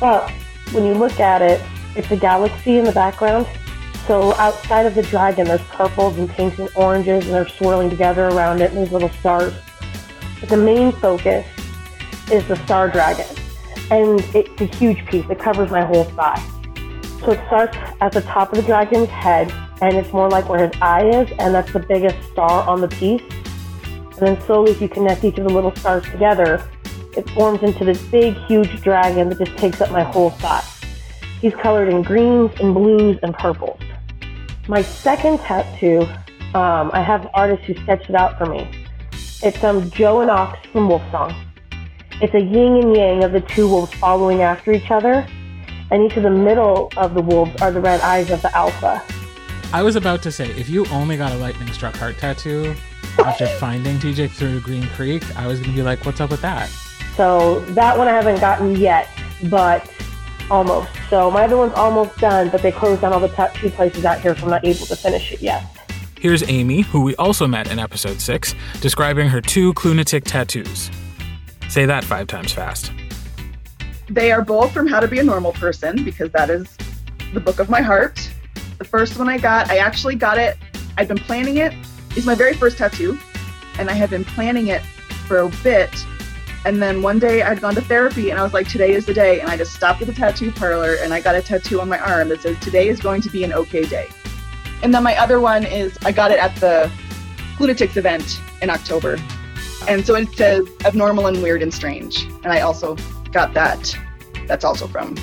But 0.01 0.31
when 0.73 0.85
you 0.85 0.95
look 0.95 1.21
at 1.21 1.43
it, 1.43 1.61
it's 1.95 2.11
a 2.11 2.17
galaxy 2.17 2.79
in 2.79 2.85
the 2.85 2.93
background. 2.93 3.47
So 4.07 4.35
outside 4.35 4.87
of 4.87 4.95
the 4.95 5.03
dragon, 5.03 5.47
there's 5.47 5.63
purples 5.63 6.19
and 6.19 6.29
pinks 6.29 6.59
and 6.59 6.69
oranges, 6.75 7.25
and 7.27 7.35
they're 7.35 7.49
swirling 7.49 7.89
together 7.89 8.29
around 8.29 8.61
it, 8.61 8.71
and 8.71 8.79
there's 8.79 8.93
little 8.93 9.11
stars. 9.11 9.55
But 10.41 10.49
the 10.49 10.57
main 10.57 10.93
focus 10.93 11.47
is 12.31 12.47
the 12.49 12.57
star 12.65 12.89
dragon, 12.89 13.27
and 13.91 14.21
it's 14.35 14.61
a 14.61 14.65
huge 14.77 15.07
piece. 15.07 15.25
It 15.31 15.39
covers 15.39 15.71
my 15.71 15.85
whole 15.85 16.05
thigh. 16.05 16.43
So 17.21 17.33
it 17.33 17.47
starts 17.47 17.77
at 18.01 18.13
the 18.13 18.23
top 18.23 18.51
of 18.53 18.57
the 18.57 18.65
dragon's 18.65 19.09
head, 19.09 19.53
and 19.83 19.97
it's 19.97 20.13
more 20.13 20.31
like 20.31 20.49
where 20.49 20.69
his 20.69 20.81
eye 20.81 21.05
is, 21.05 21.29
and 21.41 21.53
that's 21.53 21.73
the 21.73 21.81
biggest 21.81 22.17
star 22.31 22.67
on 22.69 22.81
the 22.81 22.87
piece. 22.87 23.23
And 24.17 24.29
then 24.29 24.41
slowly, 24.43 24.71
if 24.71 24.81
you 24.81 24.89
connect 24.89 25.25
each 25.25 25.37
of 25.39 25.45
the 25.45 25.53
little 25.53 25.75
stars 25.75 26.05
together, 26.05 26.65
it 27.17 27.29
forms 27.31 27.65
into 27.65 27.85
this 27.85 28.01
big, 28.03 28.37
huge 28.47 28.81
dragon 28.83 29.29
that 29.29 29.39
just 29.39 29.59
takes 29.59 29.81
up 29.81 29.91
my 29.91 30.05
whole 30.05 30.31
thigh. 30.31 30.63
He's 31.41 31.55
colored 31.55 31.89
in 31.89 32.03
greens 32.03 32.53
and 32.61 32.73
blues 32.73 33.19
and 33.25 33.35
purples. 33.35 33.81
My 34.69 34.83
second 34.83 35.39
tattoo, 35.39 36.03
um, 36.55 36.93
I 36.95 37.03
have 37.03 37.25
the 37.25 37.31
artist 37.35 37.65
who 37.65 37.75
sketched 37.83 38.09
it 38.09 38.15
out 38.15 38.39
for 38.39 38.47
me. 38.47 38.71
It's 39.43 39.65
um, 39.65 39.91
Joe 39.91 40.21
and 40.21 40.31
Ox 40.31 40.65
from 40.71 40.89
Wolfsong. 40.89 41.35
It's 42.21 42.35
a 42.35 42.41
yin 42.41 42.77
and 42.77 42.97
yang 42.97 43.25
of 43.25 43.33
the 43.33 43.41
two 43.41 43.69
wolves 43.69 43.93
following 43.95 44.43
after 44.43 44.71
each 44.71 44.93
other, 44.93 45.27
and 45.91 46.05
each 46.05 46.17
of 46.17 46.23
the 46.23 46.31
middle 46.31 46.93
of 46.97 47.15
the 47.15 47.21
wolves 47.21 47.61
are 47.61 47.73
the 47.73 47.81
red 47.81 48.01
eyes 48.03 48.31
of 48.31 48.41
the 48.43 48.57
alpha. 48.57 49.03
I 49.75 49.83
was 49.83 49.97
about 49.97 50.23
to 50.25 50.31
say, 50.31 50.51
if 50.51 50.69
you 50.69 50.85
only 50.89 51.17
got 51.17 51.33
a 51.33 51.37
lightning 51.37 51.73
struck 51.73 51.97
heart 51.97 52.19
tattoo 52.19 52.75
after 53.19 53.47
finding 53.59 53.97
TJ 53.97 54.31
through 54.31 54.61
Green 54.61 54.87
Creek, 54.89 55.25
I 55.35 55.47
was 55.47 55.61
going 55.61 55.71
to 55.71 55.77
be 55.77 55.83
like, 55.83 56.05
what's 56.05 56.21
up 56.21 56.31
with 56.31 56.43
that? 56.43 56.69
So 57.17 57.61
that 57.71 57.97
one 57.97 58.07
I 58.07 58.13
haven't 58.13 58.39
gotten 58.39 58.77
yet, 58.77 59.09
but 59.45 59.91
almost. 60.51 60.91
So 61.09 61.31
my 61.31 61.45
other 61.45 61.57
one's 61.57 61.73
almost 61.73 62.19
done, 62.19 62.51
but 62.51 62.61
they 62.61 62.71
closed 62.71 63.01
down 63.01 63.15
all 63.15 63.21
the 63.21 63.29
tattoo 63.29 63.71
places 63.71 64.05
out 64.05 64.21
here, 64.21 64.37
so 64.37 64.45
I'm 64.45 64.51
not 64.51 64.63
able 64.63 64.85
to 64.85 64.95
finish 64.95 65.33
it 65.33 65.41
yet. 65.41 65.65
Here's 66.21 66.43
Amy, 66.51 66.83
who 66.83 67.01
we 67.01 67.17
also 67.17 67.47
met 67.47 67.73
in 67.73 67.79
episode 67.79 68.21
6, 68.21 68.55
describing 68.83 69.31
her 69.31 69.41
two 69.41 69.73
Klunatic 69.73 70.25
tattoos. 70.25 70.91
Say 71.71 71.87
that 71.87 72.05
five 72.05 72.27
times 72.27 72.53
fast. 72.53 72.93
They 74.11 74.33
are 74.33 74.43
both 74.43 74.73
from 74.73 74.87
How 74.87 75.01
to 75.01 75.09
Be 75.09 75.19
a 75.19 75.25
Normal 75.25 75.53
Person 75.53 76.05
because 76.05 76.31
that 76.33 76.51
is 76.51 76.77
the 77.33 77.41
book 77.41 77.59
of 77.59 77.71
my 77.71 77.81
heart. 77.81 78.29
The 78.83 78.89
first 78.89 79.17
one 79.17 79.29
I 79.29 79.39
got, 79.39 79.71
I 79.71 79.77
actually 79.77 80.17
got 80.17 80.39
it, 80.39 80.59
I'd 80.99 81.07
been 81.07 81.17
planning 81.17 81.59
it. 81.59 81.73
It's 82.17 82.27
my 82.27 82.35
very 82.35 82.53
first 82.53 82.79
tattoo, 82.79 83.17
and 83.79 83.89
I 83.89 83.93
had 83.93 84.11
been 84.11 84.25
planning 84.25 84.67
it 84.67 84.83
for 85.29 85.39
a 85.39 85.49
bit. 85.63 85.89
And 86.65 86.83
then 86.83 87.01
one 87.01 87.21
day 87.21 87.43
I'd 87.43 87.61
gone 87.61 87.77
to 87.77 87.81
therapy 87.81 88.31
and 88.31 88.41
I 88.41 88.43
was 88.43 88.53
like, 88.53 88.67
today 88.67 88.91
is 88.91 89.07
the 89.07 89.15
day. 89.15 89.39
And 89.39 89.49
I 89.49 89.57
just 89.57 89.73
stopped 89.73 90.01
at 90.01 90.09
the 90.09 90.13
tattoo 90.13 90.51
parlor 90.51 90.97
and 91.01 91.15
I 91.15 91.21
got 91.21 91.37
a 91.37 91.43
tattoo 91.43 91.81
on 91.81 91.89
my 91.89 91.99
arm 92.01 92.31
that 92.31 92.43
says, 92.43 92.59
today 92.59 92.89
is 92.89 92.99
going 92.99 93.23
to 93.23 93.31
be 93.31 93.45
an 93.45 93.53
okay 93.53 93.85
day. 93.85 94.09
And 94.83 94.93
then 94.93 95.05
my 95.05 95.17
other 95.17 95.39
one 95.39 95.65
is 95.65 95.97
I 96.03 96.11
got 96.11 96.33
it 96.33 96.41
at 96.41 96.57
the 96.57 96.91
Klunatics 97.59 97.97
event 97.97 98.41
in 98.63 98.69
October. 98.69 99.17
And 99.87 100.05
so 100.05 100.17
it 100.17 100.29
says 100.35 100.67
abnormal 100.85 101.29
and 101.29 101.41
weird 101.41 101.63
and 101.63 101.73
strange. 101.73 102.25
And 102.25 102.49
I 102.49 102.63
also 102.63 102.97
got 103.31 103.55
that. 103.55 103.97
That's 104.49 104.65
also 104.65 104.89
from 104.89 105.17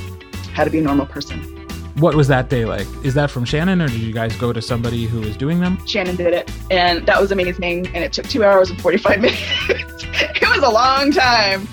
How 0.54 0.64
to 0.64 0.70
Be 0.70 0.80
a 0.80 0.82
Normal 0.82 1.08
Person. 1.08 1.59
What 2.00 2.16
was 2.16 2.30
that 2.30 2.50
day 2.50 2.64
like? 2.64 2.88
Is 3.04 3.14
that 3.16 3.30
from 3.30 3.44
Shannon, 3.44 3.82
or 3.82 3.90
did 3.90 4.00
you 4.00 4.14
guys 4.14 4.34
go 4.38 4.54
to 4.54 4.62
somebody 4.62 5.06
who 5.06 5.20
was 5.20 5.36
doing 5.36 5.60
them? 5.60 5.86
Shannon 5.86 6.16
did 6.16 6.34
it, 6.34 6.50
and 6.72 7.06
that 7.06 7.20
was 7.20 7.32
amazing. 7.34 7.88
And 7.88 7.98
it 7.98 8.14
took 8.14 8.26
two 8.28 8.44
hours 8.46 8.70
and 8.70 8.82
45 8.82 9.20
minutes. 9.22 9.42
it 9.68 10.48
was 10.48 10.64
a 10.64 10.70
long 10.70 11.12
time, 11.12 11.68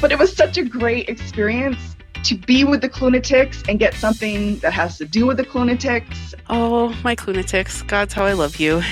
but 0.00 0.10
it 0.12 0.18
was 0.18 0.34
such 0.34 0.56
a 0.56 0.64
great 0.64 1.10
experience 1.10 1.94
to 2.24 2.36
be 2.38 2.64
with 2.64 2.80
the 2.80 2.88
Klunatics 2.88 3.62
and 3.68 3.78
get 3.78 3.92
something 3.92 4.58
that 4.60 4.72
has 4.72 4.96
to 4.96 5.04
do 5.04 5.26
with 5.26 5.36
the 5.36 5.44
Klunatics. 5.44 6.34
Oh, 6.48 6.96
my 7.04 7.14
Klunatics. 7.14 7.82
God's 7.82 8.14
how 8.14 8.24
I 8.24 8.32
love 8.32 8.56
you. 8.56 8.82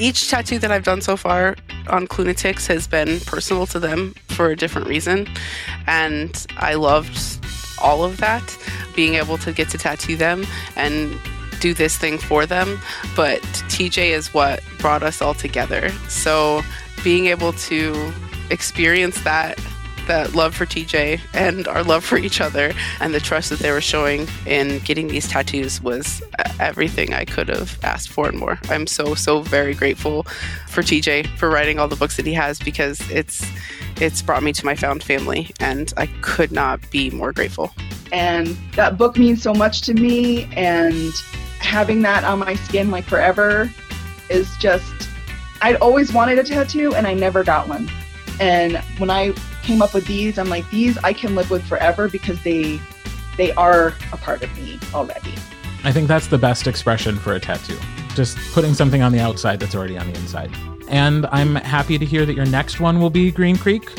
Each 0.00 0.28
tattoo 0.28 0.58
that 0.58 0.72
I've 0.72 0.84
done 0.84 1.00
so 1.00 1.16
far 1.16 1.54
on 1.88 2.08
Klunatics 2.08 2.66
has 2.66 2.88
been 2.88 3.20
personal 3.20 3.66
to 3.66 3.78
them 3.78 4.14
for 4.26 4.50
a 4.50 4.56
different 4.56 4.88
reason. 4.88 5.28
And 5.86 6.44
I 6.56 6.74
loved 6.74 7.16
all 7.82 8.04
of 8.04 8.18
that, 8.18 8.56
being 8.94 9.14
able 9.14 9.38
to 9.38 9.52
get 9.52 9.68
to 9.70 9.78
tattoo 9.78 10.16
them 10.16 10.46
and 10.76 11.18
do 11.60 11.74
this 11.74 11.96
thing 11.96 12.18
for 12.18 12.46
them. 12.46 12.80
But 13.16 13.42
TJ 13.68 14.10
is 14.10 14.32
what 14.32 14.62
brought 14.78 15.02
us 15.02 15.20
all 15.20 15.34
together. 15.34 15.90
So 16.08 16.62
being 17.02 17.26
able 17.26 17.52
to 17.52 18.12
experience 18.50 19.22
that 19.22 19.58
that 20.08 20.34
love 20.34 20.54
for 20.54 20.66
TJ 20.66 21.20
and 21.32 21.68
our 21.68 21.84
love 21.84 22.04
for 22.04 22.18
each 22.18 22.40
other 22.40 22.72
and 23.00 23.14
the 23.14 23.20
trust 23.20 23.50
that 23.50 23.60
they 23.60 23.70
were 23.70 23.80
showing 23.80 24.26
in 24.46 24.80
getting 24.80 25.08
these 25.08 25.28
tattoos 25.28 25.80
was 25.80 26.22
everything 26.58 27.14
I 27.14 27.24
could 27.24 27.48
have 27.48 27.78
asked 27.82 28.08
for 28.08 28.28
and 28.28 28.38
more. 28.38 28.58
I'm 28.68 28.86
so 28.86 29.14
so 29.14 29.42
very 29.42 29.74
grateful 29.74 30.24
for 30.66 30.82
TJ 30.82 31.38
for 31.38 31.48
writing 31.48 31.78
all 31.78 31.88
the 31.88 31.96
books 31.96 32.16
that 32.16 32.26
he 32.26 32.34
has 32.34 32.58
because 32.58 33.00
it's 33.10 33.46
it's 34.00 34.22
brought 34.22 34.42
me 34.42 34.52
to 34.52 34.64
my 34.64 34.74
found 34.74 35.02
family 35.02 35.50
and 35.60 35.92
I 35.96 36.06
could 36.22 36.52
not 36.52 36.90
be 36.90 37.10
more 37.10 37.32
grateful. 37.32 37.72
And 38.10 38.48
that 38.74 38.98
book 38.98 39.16
means 39.16 39.42
so 39.42 39.52
much 39.54 39.82
to 39.82 39.94
me 39.94 40.44
and 40.54 41.12
having 41.58 42.02
that 42.02 42.24
on 42.24 42.38
my 42.38 42.54
skin 42.54 42.90
like 42.90 43.04
forever 43.04 43.70
is 44.30 44.56
just 44.56 45.08
I'd 45.60 45.76
always 45.76 46.12
wanted 46.12 46.38
a 46.38 46.44
tattoo 46.44 46.94
and 46.94 47.06
I 47.06 47.14
never 47.14 47.42
got 47.44 47.68
one. 47.68 47.90
And 48.40 48.76
when 48.98 49.10
I 49.10 49.32
came 49.62 49.82
up 49.82 49.94
with 49.94 50.06
these, 50.06 50.38
I'm 50.38 50.48
like, 50.48 50.68
these 50.70 50.96
I 50.98 51.12
can 51.12 51.34
live 51.34 51.50
with 51.50 51.64
forever 51.64 52.08
because 52.08 52.42
they 52.42 52.80
they 53.36 53.52
are 53.52 53.94
a 54.12 54.16
part 54.16 54.42
of 54.42 54.56
me 54.56 54.78
already. 54.92 55.34
I 55.84 55.92
think 55.92 56.08
that's 56.08 56.26
the 56.26 56.38
best 56.38 56.66
expression 56.66 57.16
for 57.16 57.34
a 57.34 57.40
tattoo. 57.40 57.78
Just 58.14 58.36
putting 58.52 58.74
something 58.74 59.00
on 59.00 59.12
the 59.12 59.20
outside 59.20 59.60
that's 59.60 59.74
already 59.74 59.96
on 59.96 60.10
the 60.10 60.18
inside. 60.18 60.50
And 60.88 61.26
I'm 61.26 61.54
happy 61.54 61.98
to 61.98 62.04
hear 62.04 62.26
that 62.26 62.34
your 62.34 62.46
next 62.46 62.80
one 62.80 63.00
will 63.00 63.10
be 63.10 63.30
Green 63.30 63.56
Creek. 63.56 63.92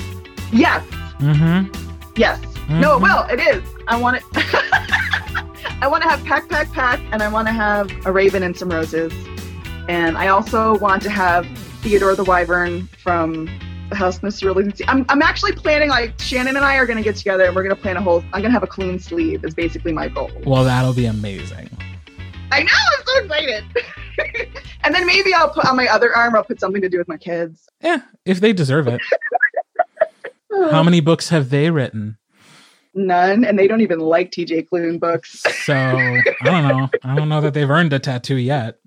Yes. 0.51 0.84
Mm-hmm. 1.19 2.12
Yes. 2.15 2.39
Mm-hmm. 2.43 2.81
No, 2.81 2.98
well, 2.98 3.27
it 3.29 3.39
is. 3.39 3.63
I 3.88 4.00
want 4.00 4.17
it. 4.17 4.24
I 5.81 5.88
want 5.88 6.03
to 6.03 6.10
have 6.10 6.24
pack, 6.25 6.50
pack, 6.50 6.72
pack, 6.74 7.00
and 7.12 7.24
I 7.24 7.29
want 7.29 7.48
to 7.48 7.53
have 7.53 7.89
a 8.05 8.12
raven 8.12 8.43
and 8.43 8.58
some 8.58 8.69
roses. 8.69 9.13
And 9.88 10.17
I 10.17 10.27
also 10.27 10.77
want 10.79 11.01
to 11.03 11.10
have 11.10 11.48
Theodore 11.81 12.15
the 12.15 12.25
Wyvern 12.25 12.88
from 12.88 13.50
the 13.89 13.96
House 13.96 14.19
Mr. 14.19 14.55
Regency. 14.55 14.86
I'm, 14.88 15.05
I'm 15.10 15.22
actually 15.22 15.53
planning, 15.53 15.89
like, 15.89 16.19
Shannon 16.19 16.55
and 16.55 16.65
I 16.65 16.75
are 16.75 16.86
going 16.86 16.98
to 16.98 17.03
get 17.03 17.15
together 17.15 17.46
and 17.46 17.55
we're 17.55 17.63
going 17.63 17.75
to 17.75 17.81
plan 17.81 17.98
a 17.98 18.01
whole, 18.01 18.19
I'm 18.34 18.41
going 18.41 18.46
to 18.46 18.51
have 18.51 18.63
a 18.63 18.67
clean 18.67 19.00
sleeve, 19.00 19.43
is 19.43 19.53
basically 19.53 19.91
my 19.91 20.08
goal. 20.08 20.31
Well, 20.46 20.63
that'll 20.63 20.93
be 20.93 21.05
amazing. 21.05 21.69
I 22.51 22.63
know, 22.63 22.69
I'm 22.72 23.05
so 23.05 23.24
excited. 23.24 23.63
and 24.84 24.93
then 24.93 25.05
maybe 25.05 25.34
I'll 25.34 25.50
put 25.50 25.65
on 25.65 25.75
my 25.75 25.88
other 25.88 26.15
arm, 26.15 26.36
I'll 26.36 26.43
put 26.43 26.60
something 26.60 26.81
to 26.81 26.89
do 26.89 26.98
with 26.98 27.08
my 27.08 27.17
kids. 27.17 27.67
Yeah, 27.81 28.01
if 28.25 28.39
they 28.39 28.53
deserve 28.53 28.88
it. 28.88 29.01
How 30.72 30.84
many 30.84 31.00
books 31.00 31.29
have 31.29 31.50
they 31.50 31.69
written? 31.69 32.17
None, 32.96 33.46
and 33.46 33.58
they 33.58 33.67
don't 33.67 33.81
even 33.81 34.00
like 34.00 34.31
TJ 34.31 34.67
Klune 34.67 35.00
books. 35.00 35.43
So 35.63 35.74
I 35.75 36.24
don't 36.43 36.67
know. 36.67 36.89
I 37.03 37.15
don't 37.15 37.29
know 37.29 37.39
that 37.41 37.53
they've 37.53 37.69
earned 37.69 37.93
a 37.93 38.00
tattoo 38.00 38.36
yet. 38.36 38.79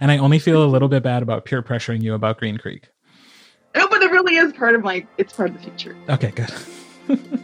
And 0.00 0.10
I 0.10 0.18
only 0.18 0.38
feel 0.38 0.62
a 0.62 0.66
little 0.66 0.88
bit 0.88 1.02
bad 1.02 1.22
about 1.22 1.44
peer 1.44 1.62
pressuring 1.62 2.02
you 2.02 2.14
about 2.14 2.38
Green 2.38 2.56
Creek. 2.56 2.88
No, 4.06 4.12
but 4.12 4.18
it 4.18 4.22
really 4.22 4.36
is 4.36 4.52
part 4.52 4.74
of 4.74 4.82
my. 4.82 5.04
It's 5.18 5.32
part 5.32 5.50
of 5.50 5.56
the 5.56 5.62
future. 5.62 5.96
Okay, 6.08 6.30
good. 6.30 6.52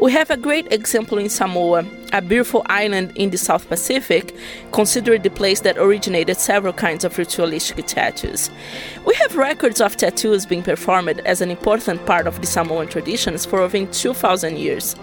We 0.00 0.12
have 0.12 0.30
a 0.30 0.36
great 0.36 0.72
example 0.72 1.18
in 1.18 1.28
Samoa, 1.28 1.84
a 2.12 2.22
beautiful 2.22 2.62
island 2.66 3.10
in 3.16 3.30
the 3.30 3.36
South 3.36 3.68
Pacific, 3.68 4.32
considered 4.70 5.24
the 5.24 5.30
place 5.30 5.62
that 5.62 5.76
originated 5.76 6.36
several 6.36 6.72
kinds 6.72 7.02
of 7.02 7.18
ritualistic 7.18 7.84
tattoos. 7.84 8.48
We 9.04 9.14
have 9.14 9.34
records 9.34 9.80
of 9.80 9.96
tattoos 9.96 10.46
being 10.46 10.62
performed 10.62 11.20
as 11.26 11.40
an 11.40 11.50
important 11.50 12.06
part 12.06 12.28
of 12.28 12.40
the 12.40 12.46
Samoan 12.46 12.86
traditions 12.86 13.44
for 13.44 13.58
over 13.58 13.86
2,000 13.86 14.56
years. 14.56 14.94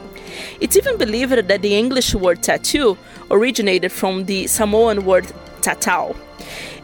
It's 0.62 0.78
even 0.78 0.98
believed 0.98 1.46
that 1.46 1.62
the 1.62 1.76
English 1.76 2.16
word 2.16 2.42
tattoo 2.42 2.98
originated 3.30 3.92
from 3.92 4.28
the 4.28 4.48
Samoan 4.48 5.04
word 5.04 5.28
tatau. 5.66 6.16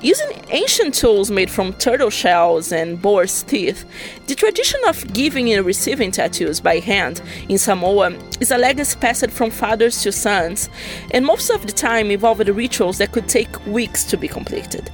Using 0.01 0.31
ancient 0.50 0.95
tools 0.95 1.29
made 1.29 1.51
from 1.51 1.73
turtle 1.73 2.09
shells 2.09 2.71
and 2.71 3.00
boar's 3.00 3.43
teeth, 3.43 3.85
the 4.25 4.33
tradition 4.33 4.79
of 4.88 5.13
giving 5.13 5.53
and 5.53 5.63
receiving 5.63 6.09
tattoos 6.09 6.59
by 6.59 6.79
hand 6.79 7.21
in 7.47 7.59
Samoa 7.59 8.13
is 8.39 8.50
a 8.50 8.57
legacy 8.57 8.97
passed 9.00 9.29
from 9.29 9.51
fathers 9.51 10.01
to 10.01 10.11
sons, 10.11 10.69
and 11.11 11.23
most 11.23 11.51
of 11.51 11.67
the 11.67 11.71
time 11.71 12.09
involved 12.09 12.47
rituals 12.50 12.97
that 12.97 13.11
could 13.11 13.29
take 13.29 13.65
weeks 13.67 14.03
to 14.05 14.17
be 14.17 14.27
completed. 14.27 14.89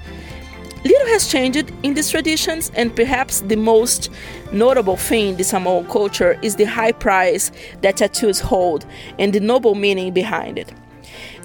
Little 0.83 1.07
has 1.07 1.27
changed 1.27 1.71
in 1.83 1.93
these 1.93 2.09
traditions, 2.09 2.71
and 2.75 2.95
perhaps 2.95 3.41
the 3.41 3.55
most 3.55 4.09
notable 4.51 4.97
thing 4.97 5.29
in 5.29 5.37
the 5.37 5.43
Samoan 5.43 5.85
culture 5.87 6.37
is 6.41 6.55
the 6.55 6.65
high 6.65 6.91
price 6.91 7.51
that 7.81 7.97
tattoos 7.97 8.39
hold 8.39 8.85
and 9.19 9.33
the 9.33 9.39
noble 9.39 9.75
meaning 9.75 10.13
behind 10.13 10.57
it. 10.57 10.71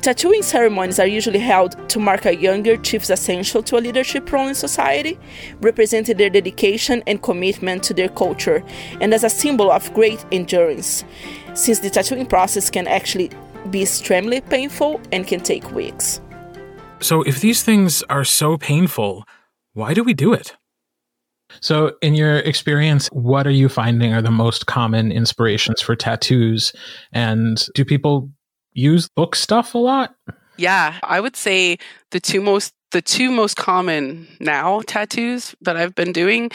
Tattooing 0.02 0.42
ceremonies 0.42 0.99
are 0.99 1.06
usually 1.06 1.38
held 1.38 1.88
to 1.88 2.00
mark 2.00 2.26
a 2.26 2.35
younger 2.35 2.76
chief's 2.76 3.09
ascension 3.09 3.62
to 3.62 3.76
a 3.76 3.78
leadership 3.78 4.32
role 4.32 4.49
in 4.49 4.54
society, 4.56 5.16
representing 5.61 6.16
their 6.16 6.28
dedication 6.28 7.04
and 7.06 7.23
commitment 7.23 7.85
to 7.85 7.94
their 7.94 8.09
culture, 8.09 8.64
and 9.00 9.14
as 9.14 9.23
a 9.23 9.30
symbol 9.30 9.71
of 9.71 9.94
great 9.94 10.25
endurance, 10.32 11.04
since 11.54 11.78
the 11.78 11.88
tattooing 11.88 12.26
process 12.26 12.68
can 12.68 12.88
actually 12.88 13.30
be 13.71 13.82
extremely 13.82 14.40
painful 14.40 15.00
and 15.12 15.28
can 15.28 15.38
take 15.38 15.71
weeks. 15.71 16.21
So, 16.99 17.23
if 17.23 17.40
these 17.40 17.62
things 17.62 18.02
are 18.11 18.25
so 18.25 18.56
painful, 18.59 19.25
why 19.75 19.94
do 19.94 20.02
we 20.02 20.14
do 20.14 20.32
it? 20.32 20.56
So, 21.61 21.92
in 22.02 22.16
your 22.16 22.38
experience, 22.38 23.06
what 23.12 23.47
are 23.47 23.50
you 23.50 23.68
finding 23.68 24.12
are 24.12 24.23
the 24.23 24.32
most 24.32 24.66
common 24.66 25.12
inspirations 25.12 25.80
for 25.80 25.94
tattoos? 25.94 26.73
And 27.12 27.64
do 27.76 27.85
people 27.85 28.32
use 28.73 29.09
book 29.09 29.35
stuff 29.35 29.75
a 29.75 29.79
lot? 29.79 30.14
Yeah, 30.57 30.99
I 31.02 31.21
would 31.21 31.37
say 31.37 31.79
the 32.11 32.21
two 32.21 32.41
most 32.41 32.73
the 32.93 33.02
two 33.02 33.31
most 33.31 33.57
common 33.57 34.29
now 34.38 34.83
tattoos 34.87 35.55
that 35.62 35.79
I've 35.79 35.95
been 35.95 36.12
doing 36.12 36.50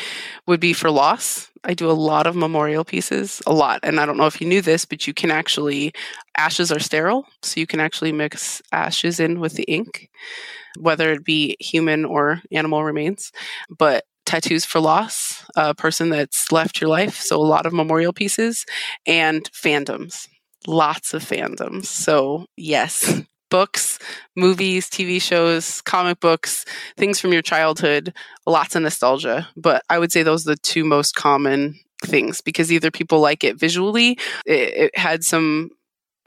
would 0.45 0.59
be 0.59 0.71
for 0.71 0.91
loss. 0.91 1.49
I 1.63 1.73
do 1.73 1.89
a 1.89 1.93
lot 1.93 2.27
of 2.27 2.35
memorial 2.35 2.85
pieces, 2.85 3.41
a 3.47 3.53
lot. 3.53 3.79
And 3.81 3.99
I 3.99 4.05
don't 4.05 4.17
know 4.17 4.27
if 4.27 4.39
you 4.39 4.47
knew 4.47 4.61
this, 4.61 4.85
but 4.85 5.07
you 5.07 5.15
can 5.15 5.31
actually 5.31 5.93
ashes 6.37 6.71
are 6.71 6.79
sterile, 6.79 7.25
so 7.41 7.59
you 7.59 7.65
can 7.65 7.79
actually 7.79 8.11
mix 8.11 8.61
ashes 8.71 9.19
in 9.19 9.39
with 9.39 9.55
the 9.55 9.63
ink, 9.63 10.09
whether 10.79 11.11
it 11.11 11.25
be 11.25 11.57
human 11.59 12.05
or 12.05 12.41
animal 12.51 12.83
remains. 12.83 13.31
But 13.75 14.05
tattoos 14.27 14.63
for 14.63 14.79
loss, 14.79 15.43
a 15.55 15.73
person 15.73 16.09
that's 16.09 16.51
left 16.51 16.79
your 16.79 16.89
life, 16.89 17.19
so 17.19 17.37
a 17.37 17.41
lot 17.41 17.65
of 17.65 17.73
memorial 17.73 18.13
pieces 18.13 18.63
and 19.07 19.49
fandoms 19.51 20.27
lots 20.67 21.13
of 21.13 21.23
fandoms. 21.23 21.85
So, 21.85 22.45
yes, 22.55 23.21
books, 23.49 23.97
movies, 24.35 24.89
TV 24.89 25.21
shows, 25.21 25.81
comic 25.81 26.19
books, 26.19 26.65
things 26.97 27.19
from 27.19 27.33
your 27.33 27.41
childhood, 27.41 28.13
lots 28.45 28.75
of 28.75 28.83
nostalgia. 28.83 29.47
But 29.55 29.83
I 29.89 29.99
would 29.99 30.11
say 30.11 30.21
those 30.21 30.45
are 30.45 30.51
the 30.51 30.57
two 30.61 30.83
most 30.83 31.15
common 31.15 31.79
things 32.05 32.41
because 32.41 32.71
either 32.71 32.91
people 32.91 33.19
like 33.19 33.43
it 33.43 33.57
visually, 33.57 34.19
it, 34.45 34.91
it 34.93 34.97
had 34.97 35.23
some 35.23 35.71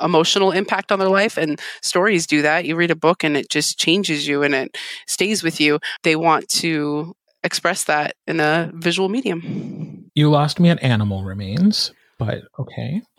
emotional 0.03 0.51
impact 0.51 0.91
on 0.91 0.99
their 0.99 1.11
life 1.11 1.37
and 1.37 1.61
stories 1.83 2.27
do 2.27 2.41
that 2.41 2.65
you 2.65 2.75
read 2.75 2.91
a 2.91 2.97
book 2.97 3.23
and 3.23 3.37
it 3.37 3.51
just 3.51 3.79
changes 3.79 4.27
you 4.27 4.43
and 4.43 4.55
it 4.55 4.79
stays 5.07 5.43
with 5.43 5.61
you 5.61 5.79
they 6.05 6.17
want 6.17 6.49
to 6.49 7.15
express 7.45 7.85
that 7.85 8.15
in 8.27 8.41
a 8.41 8.71
visual 8.77 9.11
medium 9.11 10.01
You 10.15 10.31
lost 10.31 10.59
me 10.59 10.71
at 10.71 10.83
animal 10.83 11.25
remains, 11.25 11.93
but 12.19 12.43
okay. 12.59 13.03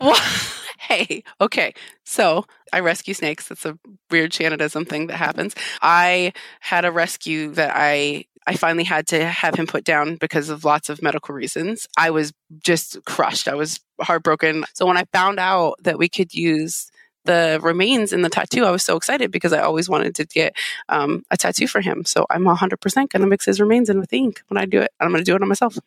okay. 1.40 1.74
So 2.04 2.44
I 2.72 2.80
rescue 2.80 3.14
snakes. 3.14 3.48
That's 3.48 3.64
a 3.64 3.78
weird 4.10 4.32
Shannonism 4.32 4.84
thing 4.84 5.06
that 5.08 5.16
happens. 5.16 5.54
I 5.80 6.32
had 6.60 6.84
a 6.84 6.92
rescue 6.92 7.52
that 7.52 7.72
I 7.74 8.24
I 8.46 8.56
finally 8.56 8.84
had 8.84 9.06
to 9.08 9.24
have 9.24 9.54
him 9.54 9.66
put 9.66 9.84
down 9.84 10.16
because 10.16 10.48
of 10.48 10.64
lots 10.64 10.88
of 10.88 11.00
medical 11.00 11.34
reasons. 11.34 11.86
I 11.96 12.10
was 12.10 12.32
just 12.64 12.98
crushed. 13.04 13.46
I 13.46 13.54
was 13.54 13.80
heartbroken. 14.00 14.64
So 14.74 14.84
when 14.86 14.96
I 14.96 15.04
found 15.12 15.38
out 15.38 15.76
that 15.82 15.98
we 15.98 16.08
could 16.08 16.34
use 16.34 16.90
the 17.24 17.60
remains 17.62 18.12
in 18.12 18.22
the 18.22 18.28
tattoo, 18.28 18.64
I 18.64 18.70
was 18.70 18.82
so 18.82 18.96
excited 18.96 19.30
because 19.30 19.52
I 19.52 19.60
always 19.60 19.88
wanted 19.88 20.16
to 20.16 20.24
get 20.24 20.56
um, 20.88 21.22
a 21.30 21.36
tattoo 21.36 21.68
for 21.68 21.80
him. 21.80 22.04
So 22.04 22.26
I'm 22.30 22.42
100% 22.42 22.94
going 22.94 23.20
to 23.20 23.26
mix 23.26 23.44
his 23.44 23.60
remains 23.60 23.88
in 23.88 24.00
with 24.00 24.12
ink 24.12 24.42
when 24.48 24.58
I 24.58 24.66
do 24.66 24.80
it. 24.80 24.90
I'm 24.98 25.10
going 25.10 25.20
to 25.20 25.24
do 25.24 25.36
it 25.36 25.42
on 25.42 25.48
myself. 25.48 25.78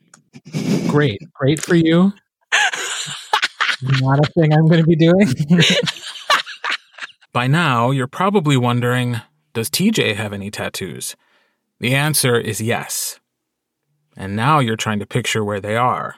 Great. 0.87 1.21
Great 1.33 1.61
for 1.61 1.75
you. 1.75 2.13
Not 4.01 4.19
a 4.19 4.31
thing 4.31 4.53
I'm 4.53 4.67
going 4.67 4.81
to 4.81 4.87
be 4.87 4.95
doing. 4.95 5.27
By 7.33 7.47
now, 7.47 7.91
you're 7.91 8.07
probably 8.07 8.57
wondering 8.57 9.21
Does 9.53 9.69
TJ 9.69 10.15
have 10.15 10.33
any 10.33 10.51
tattoos? 10.51 11.15
The 11.79 11.93
answer 11.93 12.37
is 12.39 12.61
yes. 12.61 13.19
And 14.15 14.35
now 14.35 14.59
you're 14.59 14.77
trying 14.77 14.99
to 14.99 15.05
picture 15.05 15.43
where 15.43 15.59
they 15.59 15.75
are. 15.75 16.15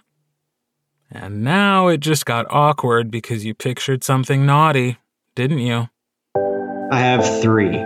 And 1.09 1.43
now 1.43 1.87
it 1.87 1.99
just 1.99 2.25
got 2.25 2.45
awkward 2.49 3.09
because 3.09 3.45
you 3.45 3.53
pictured 3.53 4.03
something 4.03 4.45
naughty, 4.45 4.97
didn't 5.35 5.59
you? 5.59 5.89
I 6.91 6.99
have 6.99 7.41
three. 7.41 7.77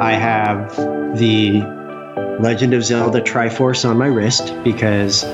I 0.00 0.12
have 0.12 0.76
the 1.18 1.60
Legend 2.40 2.74
of 2.74 2.84
Zelda 2.84 3.20
Triforce 3.20 3.88
on 3.88 3.98
my 3.98 4.06
wrist 4.06 4.54
because 4.62 5.24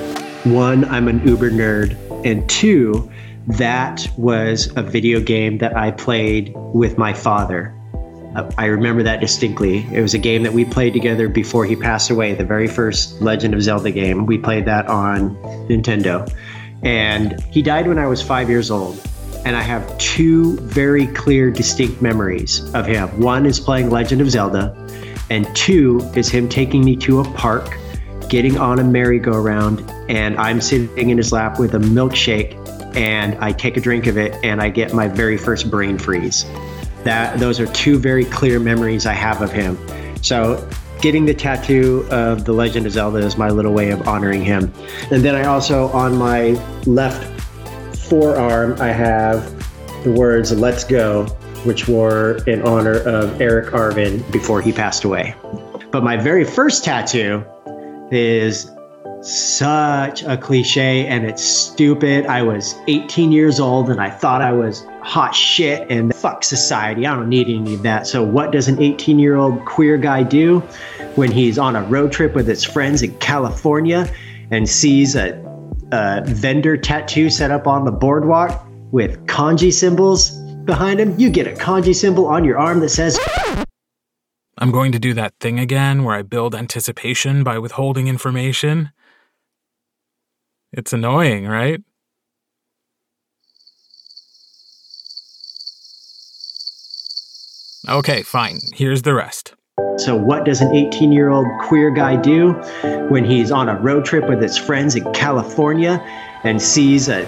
one, 0.45 0.85
I'm 0.87 1.09
an 1.09 1.27
uber 1.27 1.50
nerd, 1.50 1.97
and 2.25 2.49
two, 2.49 3.11
that 3.49 4.06
was 4.16 4.73
a 4.76 4.82
video 4.82 5.20
game 5.20 5.59
that 5.59 5.76
I 5.76 5.90
played 5.90 6.52
with 6.56 6.99
my 6.99 7.12
father. 7.12 7.75
Uh, 8.37 8.50
I 8.56 8.66
remember 8.66 9.02
that 9.02 9.20
distinctly. 9.20 9.87
It 9.92 10.02
was 10.02 10.14
a 10.14 10.18
game 10.18 10.44
that 10.44 10.52
we 10.52 10.64
played 10.64 10.92
together 10.92 11.28
before 11.28 11.64
he 11.64 11.75
passed 11.75 12.11
away, 12.11 12.35
the 12.35 12.44
very 12.44 12.68
first 12.68 13.20
Legend 13.20 13.54
of 13.54 13.62
Zelda 13.62 13.90
game. 13.90 14.26
We 14.26 14.38
played 14.38 14.66
that 14.66 14.87
on 14.87 15.35
Nintendo. 15.68 16.32
And 16.82 17.40
he 17.44 17.61
died 17.61 17.88
when 17.88 17.99
I 17.99 18.06
was 18.06 18.23
five 18.23 18.49
years 18.49 18.70
old. 18.70 19.00
And 19.44 19.56
I 19.56 19.62
have 19.62 19.97
two 19.99 20.59
very 20.59 21.06
clear, 21.09 21.50
distinct 21.50 22.02
memories 22.02 22.62
of 22.75 22.87
him. 22.87 23.09
One 23.20 23.47
is 23.47 23.59
playing 23.59 23.90
Legend 23.90 24.20
of 24.20 24.30
Zelda, 24.30 24.76
and 25.30 25.47
two 25.56 26.00
is 26.14 26.28
him 26.28 26.49
taking 26.49 26.85
me 26.85 26.94
to 26.97 27.20
a 27.20 27.25
park, 27.32 27.78
getting 28.28 28.59
on 28.59 28.78
a 28.78 28.85
merry-go-round, 28.85 29.90
and 30.11 30.37
I'm 30.37 30.61
sitting 30.61 31.09
in 31.09 31.16
his 31.16 31.32
lap 31.32 31.59
with 31.59 31.75
a 31.75 31.78
milkshake, 31.78 32.54
and 32.94 33.37
I 33.37 33.52
take 33.52 33.76
a 33.76 33.80
drink 33.80 34.06
of 34.06 34.16
it, 34.18 34.35
and 34.42 34.61
I 34.61 34.68
get 34.68 34.92
my 34.92 35.09
very 35.09 35.37
first 35.37 35.70
brain 35.70 35.99
freeze. 35.99 36.44
That 37.04 37.38
those 37.38 37.61
are 37.61 37.66
two 37.68 37.99
very 37.99 38.25
clear 38.25 38.61
memories 38.61 39.06
I 39.06 39.14
have 39.14 39.40
of 39.42 39.50
him. 39.50 39.78
So 40.23 40.68
getting 41.00 41.25
the 41.25 41.32
tattoo 41.32 42.06
of 42.11 42.44
the 42.44 42.52
Legend 42.52 42.87
of 42.87 42.92
Zelda 42.92 43.18
is 43.18 43.38
my 43.38 43.49
little 43.49 43.73
way 43.73 43.90
of 43.90 44.06
honoring 44.06 44.44
him. 44.44 44.73
And 45.11 45.23
then 45.25 45.35
I 45.35 45.44
also 45.44 45.88
on 45.88 46.16
my 46.16 46.50
left 46.85 47.40
forearm 47.97 48.76
I 48.80 48.88
have 48.88 49.50
the 50.04 50.12
words 50.12 50.52
"Let's 50.52 50.85
go," 50.85 51.25
which 51.64 51.88
were 51.88 52.42
in 52.47 52.61
honor 52.62 52.97
of 52.97 53.40
Eric 53.40 53.73
Arvin 53.73 54.30
before 54.30 54.61
he 54.61 54.73
passed 54.73 55.04
away. 55.04 55.35
But 55.90 56.02
my 56.04 56.16
very 56.16 56.44
first 56.44 56.85
tattoo 56.85 57.44
is 58.11 58.70
such 59.23 60.23
a 60.23 60.37
cliche 60.37 61.07
and 61.07 61.27
it's 61.27 61.43
stupid. 61.43 62.27
I 62.27 62.43
was 62.43 62.75
18 62.89 63.33
years 63.33 63.61
old 63.61 63.91
and 63.91 64.00
I 64.00 64.09
thought 64.09 64.41
I 64.41 64.53
was 64.53 64.87
hot 65.03 65.35
shit 65.35 65.91
and 65.91 66.15
fuck 66.15 66.43
society. 66.43 67.07
I 67.07 67.15
don't 67.15 67.29
need 67.29 67.49
any 67.49 67.75
of 67.75 67.83
that. 67.83 68.07
So, 68.07 68.23
what 68.23 68.50
does 68.50 68.69
an 68.69 68.81
18 68.81 69.19
year 69.19 69.37
old 69.37 69.65
queer 69.67 69.99
guy 69.99 70.23
do 70.23 70.61
when 71.17 71.31
he's 71.31 71.59
on 71.59 71.77
a 71.77 71.83
road 71.85 72.12
trip 72.12 72.35
with 72.35 72.47
his 72.47 72.65
friends 72.65 73.03
in 73.03 73.17
California 73.19 74.11
and 74.50 74.69
sees 74.69 75.15
a, 75.15 75.33
a 75.93 76.23
vendor 76.25 76.77
tattoo 76.77 77.29
set 77.29 77.50
up 77.50 77.67
on 77.67 77.85
the 77.85 77.93
boardwalk 77.93 78.67
with 78.91 79.27
kanji 79.27 79.73
symbols 79.73 80.31
behind 80.65 80.99
him? 80.99 81.19
You 81.19 81.31
get 81.31 81.47
a 81.47 81.53
kanji 81.53 81.95
symbol 81.95 82.27
on 82.27 82.45
your 82.45 82.59
arm 82.59 82.81
that 82.81 82.89
says, 82.89 83.19
I'm 84.57 84.71
going 84.71 84.93
to 84.93 84.99
do 84.99 85.15
that 85.15 85.35
thing 85.41 85.59
again 85.59 86.05
where 86.05 86.15
I 86.15 86.23
build 86.23 86.55
anticipation 86.55 87.43
by 87.45 87.59
withholding 87.59 88.09
information. 88.09 88.91
It's 90.73 90.93
annoying, 90.93 91.47
right? 91.47 91.83
Okay, 97.89 98.23
fine. 98.23 98.61
Here's 98.75 99.03
the 99.03 99.15
rest. 99.15 99.55
So, 99.97 100.15
what 100.15 100.45
does 100.45 100.61
an 100.61 100.75
18 100.75 101.12
year 101.12 101.31
old 101.31 101.47
queer 101.62 101.91
guy 101.91 102.17
do 102.17 102.53
when 103.09 103.25
he's 103.25 103.50
on 103.50 103.69
a 103.69 103.79
road 103.81 104.05
trip 104.05 104.29
with 104.29 104.41
his 104.41 104.57
friends 104.57 104.95
in 104.95 105.12
California 105.12 106.00
and 106.45 106.62
sees 106.62 107.09
a, 107.09 107.23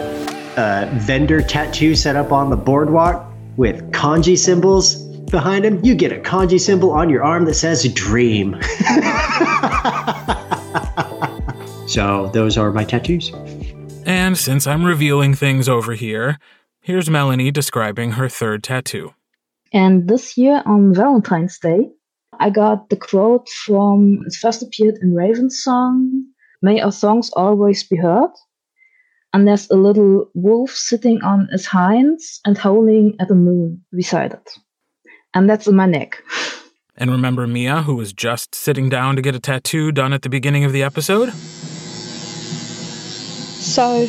a 0.57 0.89
vendor 1.01 1.43
tattoo 1.43 1.95
set 1.97 2.15
up 2.17 2.33
on 2.33 2.51
the 2.51 2.57
boardwalk 2.57 3.27
with 3.57 3.91
kanji 3.93 4.39
symbols 4.39 4.97
behind 5.31 5.65
him? 5.65 5.85
You 5.85 5.95
get 5.95 6.13
a 6.13 6.21
kanji 6.21 6.61
symbol 6.61 6.93
on 6.93 7.11
your 7.11 7.25
arm 7.25 7.45
that 7.47 7.55
says 7.55 7.91
dream. 7.93 8.61
so, 11.93 12.31
those 12.33 12.57
are 12.57 12.73
my 12.73 12.85
tattoos. 12.85 13.31
And 14.07 14.39
since 14.39 14.67
I'm 14.67 14.83
revealing 14.83 15.35
things 15.35 15.69
over 15.69 15.93
here, 15.93 16.39
here's 16.81 17.11
Melanie 17.11 17.51
describing 17.51 18.13
her 18.13 18.31
third 18.31 18.63
tattoo. 18.63 19.13
And 19.75 20.09
this 20.09 20.39
year 20.39 20.63
on 20.65 20.95
Valentine's 20.95 21.59
Day, 21.59 21.91
I 22.41 22.49
got 22.49 22.89
the 22.89 22.97
quote 22.97 23.49
from 23.49 24.25
it 24.27 24.35
first 24.35 24.63
appeared 24.63 24.99
in 25.03 25.15
Raven's 25.15 25.63
song, 25.63 26.25
May 26.63 26.81
our 26.81 26.93
songs 26.93 27.31
always 27.35 27.83
be 27.83 27.97
heard. 27.97 28.31
And 29.35 29.47
there's 29.47 29.69
a 29.69 29.77
little 29.77 30.31
wolf 30.35 30.71
sitting 30.71 31.21
on 31.23 31.49
his 31.51 31.67
hinds 31.67 32.41
and 32.47 32.57
howling 32.57 33.17
at 33.21 33.29
the 33.29 33.35
moon 33.35 33.85
beside 33.93 34.33
it. 34.33 34.51
And 35.35 35.49
that's 35.49 35.67
in 35.67 35.77
my 35.77 35.87
neck. 35.87 36.23
And 36.95 37.11
remember 37.11 37.47
Mia, 37.47 37.83
who 37.83 37.95
was 37.95 38.13
just 38.13 38.55
sitting 38.55 38.91
down 38.91 39.17
to 39.17 39.23
get 39.23 39.35
a 39.35 39.41
tattoo 39.41 39.93
done 39.93 40.13
at 40.13 40.21
the 40.21 40.29
beginning 40.29 40.65
of 40.65 40.73
the 40.73 40.83
episode? 40.83 41.33
So, 43.63 44.09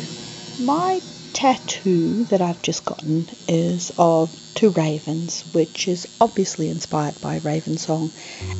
my 0.58 1.00
tattoo 1.32 2.24
that 2.24 2.42
I've 2.42 2.60
just 2.60 2.84
gotten 2.84 3.28
is 3.46 3.92
of 3.96 4.36
two 4.56 4.70
ravens, 4.70 5.44
which 5.52 5.86
is 5.86 6.08
obviously 6.20 6.68
inspired 6.68 7.20
by 7.20 7.38
Ravensong, 7.38 8.10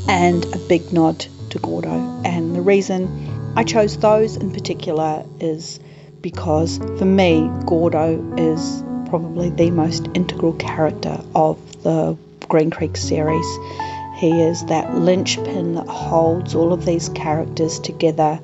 and 0.09 0.45
a 0.55 0.59
big 0.69 0.93
nod 0.93 1.27
to 1.51 1.59
Gordo. 1.59 2.23
And 2.25 2.55
the 2.55 2.61
reason 2.61 3.53
I 3.57 3.65
chose 3.65 3.97
those 3.99 4.37
in 4.37 4.53
particular 4.53 5.27
is 5.41 5.81
because 6.21 6.79
for 6.79 7.05
me, 7.05 7.51
Gordo 7.67 8.37
is 8.37 8.85
probably 9.09 9.51
the 9.51 9.73
most 9.73 10.09
integral 10.15 10.53
character 10.55 11.21
of 11.35 11.59
the 11.83 12.17
Green 12.49 12.71
Creek 12.71 12.97
series. 12.97 13.47
He 14.17 14.41
is 14.41 14.65
that 14.67 14.95
linchpin 14.95 15.75
that 15.75 15.89
holds 15.89 16.55
all 16.55 16.73
of 16.73 16.87
these 16.87 17.09
characters 17.09 17.81
together, 17.81 18.39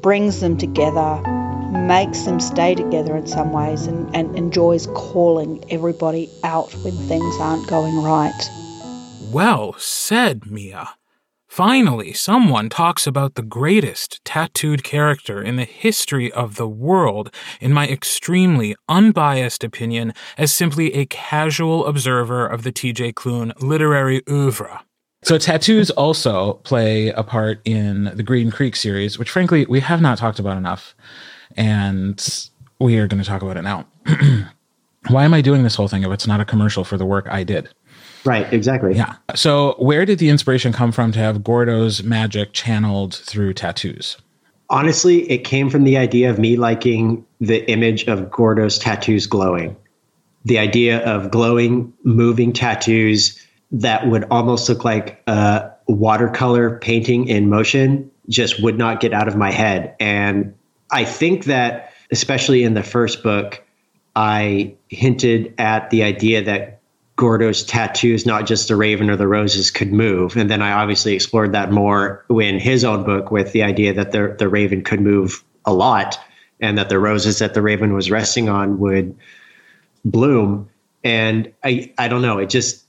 brings 0.00 0.40
them 0.40 0.56
together, 0.56 1.41
makes 1.72 2.22
them 2.22 2.38
stay 2.38 2.74
together 2.74 3.16
in 3.16 3.26
some 3.26 3.52
ways 3.52 3.86
and, 3.86 4.14
and 4.14 4.36
enjoys 4.36 4.86
calling 4.88 5.64
everybody 5.70 6.30
out 6.44 6.72
when 6.84 6.94
things 7.08 7.34
aren't 7.40 7.66
going 7.68 8.02
right. 8.02 8.50
Well 9.32 9.74
said, 9.78 10.46
Mia. 10.46 10.90
Finally, 11.48 12.14
someone 12.14 12.70
talks 12.70 13.06
about 13.06 13.34
the 13.34 13.42
greatest 13.42 14.24
tattooed 14.24 14.82
character 14.82 15.42
in 15.42 15.56
the 15.56 15.64
history 15.64 16.32
of 16.32 16.56
the 16.56 16.66
world, 16.68 17.30
in 17.60 17.74
my 17.74 17.86
extremely 17.86 18.74
unbiased 18.88 19.62
opinion, 19.62 20.14
as 20.38 20.54
simply 20.54 20.94
a 20.94 21.04
casual 21.04 21.86
observer 21.86 22.46
of 22.46 22.62
the 22.62 22.72
TJ 22.72 23.12
Klune 23.12 23.52
literary 23.62 24.22
oeuvre. 24.30 24.80
So, 25.24 25.36
tattoos 25.36 25.90
also 25.90 26.54
play 26.64 27.08
a 27.10 27.22
part 27.22 27.60
in 27.64 28.04
the 28.14 28.22
Green 28.22 28.50
Creek 28.50 28.74
series, 28.74 29.18
which 29.18 29.30
frankly 29.30 29.66
we 29.66 29.80
have 29.80 30.00
not 30.00 30.18
talked 30.18 30.38
about 30.38 30.56
enough. 30.56 30.94
And 31.56 32.50
we 32.78 32.98
are 32.98 33.06
going 33.06 33.22
to 33.22 33.28
talk 33.28 33.42
about 33.42 33.56
it 33.56 33.62
now. 33.62 33.86
Why 35.08 35.24
am 35.24 35.34
I 35.34 35.40
doing 35.40 35.62
this 35.62 35.74
whole 35.74 35.88
thing 35.88 36.02
if 36.02 36.10
it's 36.10 36.26
not 36.26 36.40
a 36.40 36.44
commercial 36.44 36.84
for 36.84 36.96
the 36.96 37.06
work 37.06 37.26
I 37.28 37.44
did? 37.44 37.68
Right, 38.24 38.50
exactly. 38.52 38.94
Yeah. 38.94 39.16
So, 39.34 39.74
where 39.78 40.04
did 40.04 40.18
the 40.18 40.28
inspiration 40.28 40.72
come 40.72 40.92
from 40.92 41.10
to 41.12 41.18
have 41.18 41.42
Gordo's 41.42 42.02
magic 42.04 42.52
channeled 42.52 43.14
through 43.14 43.54
tattoos? 43.54 44.16
Honestly, 44.70 45.30
it 45.30 45.38
came 45.38 45.68
from 45.68 45.84
the 45.84 45.96
idea 45.96 46.30
of 46.30 46.38
me 46.38 46.56
liking 46.56 47.26
the 47.40 47.68
image 47.68 48.06
of 48.06 48.30
Gordo's 48.30 48.78
tattoos 48.78 49.26
glowing. 49.26 49.76
The 50.44 50.58
idea 50.58 51.04
of 51.04 51.30
glowing, 51.30 51.92
moving 52.04 52.52
tattoos 52.52 53.40
that 53.72 54.06
would 54.08 54.24
almost 54.30 54.68
look 54.68 54.84
like 54.84 55.22
a 55.26 55.70
watercolor 55.88 56.78
painting 56.78 57.28
in 57.28 57.48
motion 57.48 58.10
just 58.28 58.62
would 58.62 58.78
not 58.78 59.00
get 59.00 59.12
out 59.12 59.28
of 59.28 59.36
my 59.36 59.50
head. 59.50 59.96
And 59.98 60.54
I 60.92 61.04
think 61.04 61.46
that, 61.46 61.92
especially 62.10 62.62
in 62.62 62.74
the 62.74 62.82
first 62.82 63.22
book, 63.22 63.62
I 64.14 64.74
hinted 64.88 65.54
at 65.58 65.90
the 65.90 66.02
idea 66.02 66.42
that 66.42 66.80
Gordo's 67.16 67.64
tattoos, 67.64 68.26
not 68.26 68.46
just 68.46 68.68
the 68.68 68.76
raven 68.76 69.08
or 69.10 69.16
the 69.16 69.28
roses, 69.28 69.70
could 69.70 69.92
move. 69.92 70.36
And 70.36 70.50
then 70.50 70.62
I 70.62 70.72
obviously 70.72 71.14
explored 71.14 71.52
that 71.52 71.70
more 71.70 72.24
in 72.30 72.58
his 72.58 72.84
own 72.84 73.04
book 73.04 73.30
with 73.30 73.52
the 73.52 73.62
idea 73.62 73.94
that 73.94 74.12
the, 74.12 74.34
the 74.38 74.48
raven 74.48 74.82
could 74.82 75.00
move 75.00 75.42
a 75.64 75.72
lot 75.72 76.18
and 76.60 76.78
that 76.78 76.88
the 76.88 76.98
roses 76.98 77.38
that 77.38 77.54
the 77.54 77.62
raven 77.62 77.92
was 77.92 78.10
resting 78.10 78.48
on 78.48 78.78
would 78.78 79.16
bloom. 80.04 80.68
And 81.04 81.52
I, 81.64 81.92
I 81.98 82.08
don't 82.08 82.22
know, 82.22 82.38
it 82.38 82.50
just, 82.50 82.81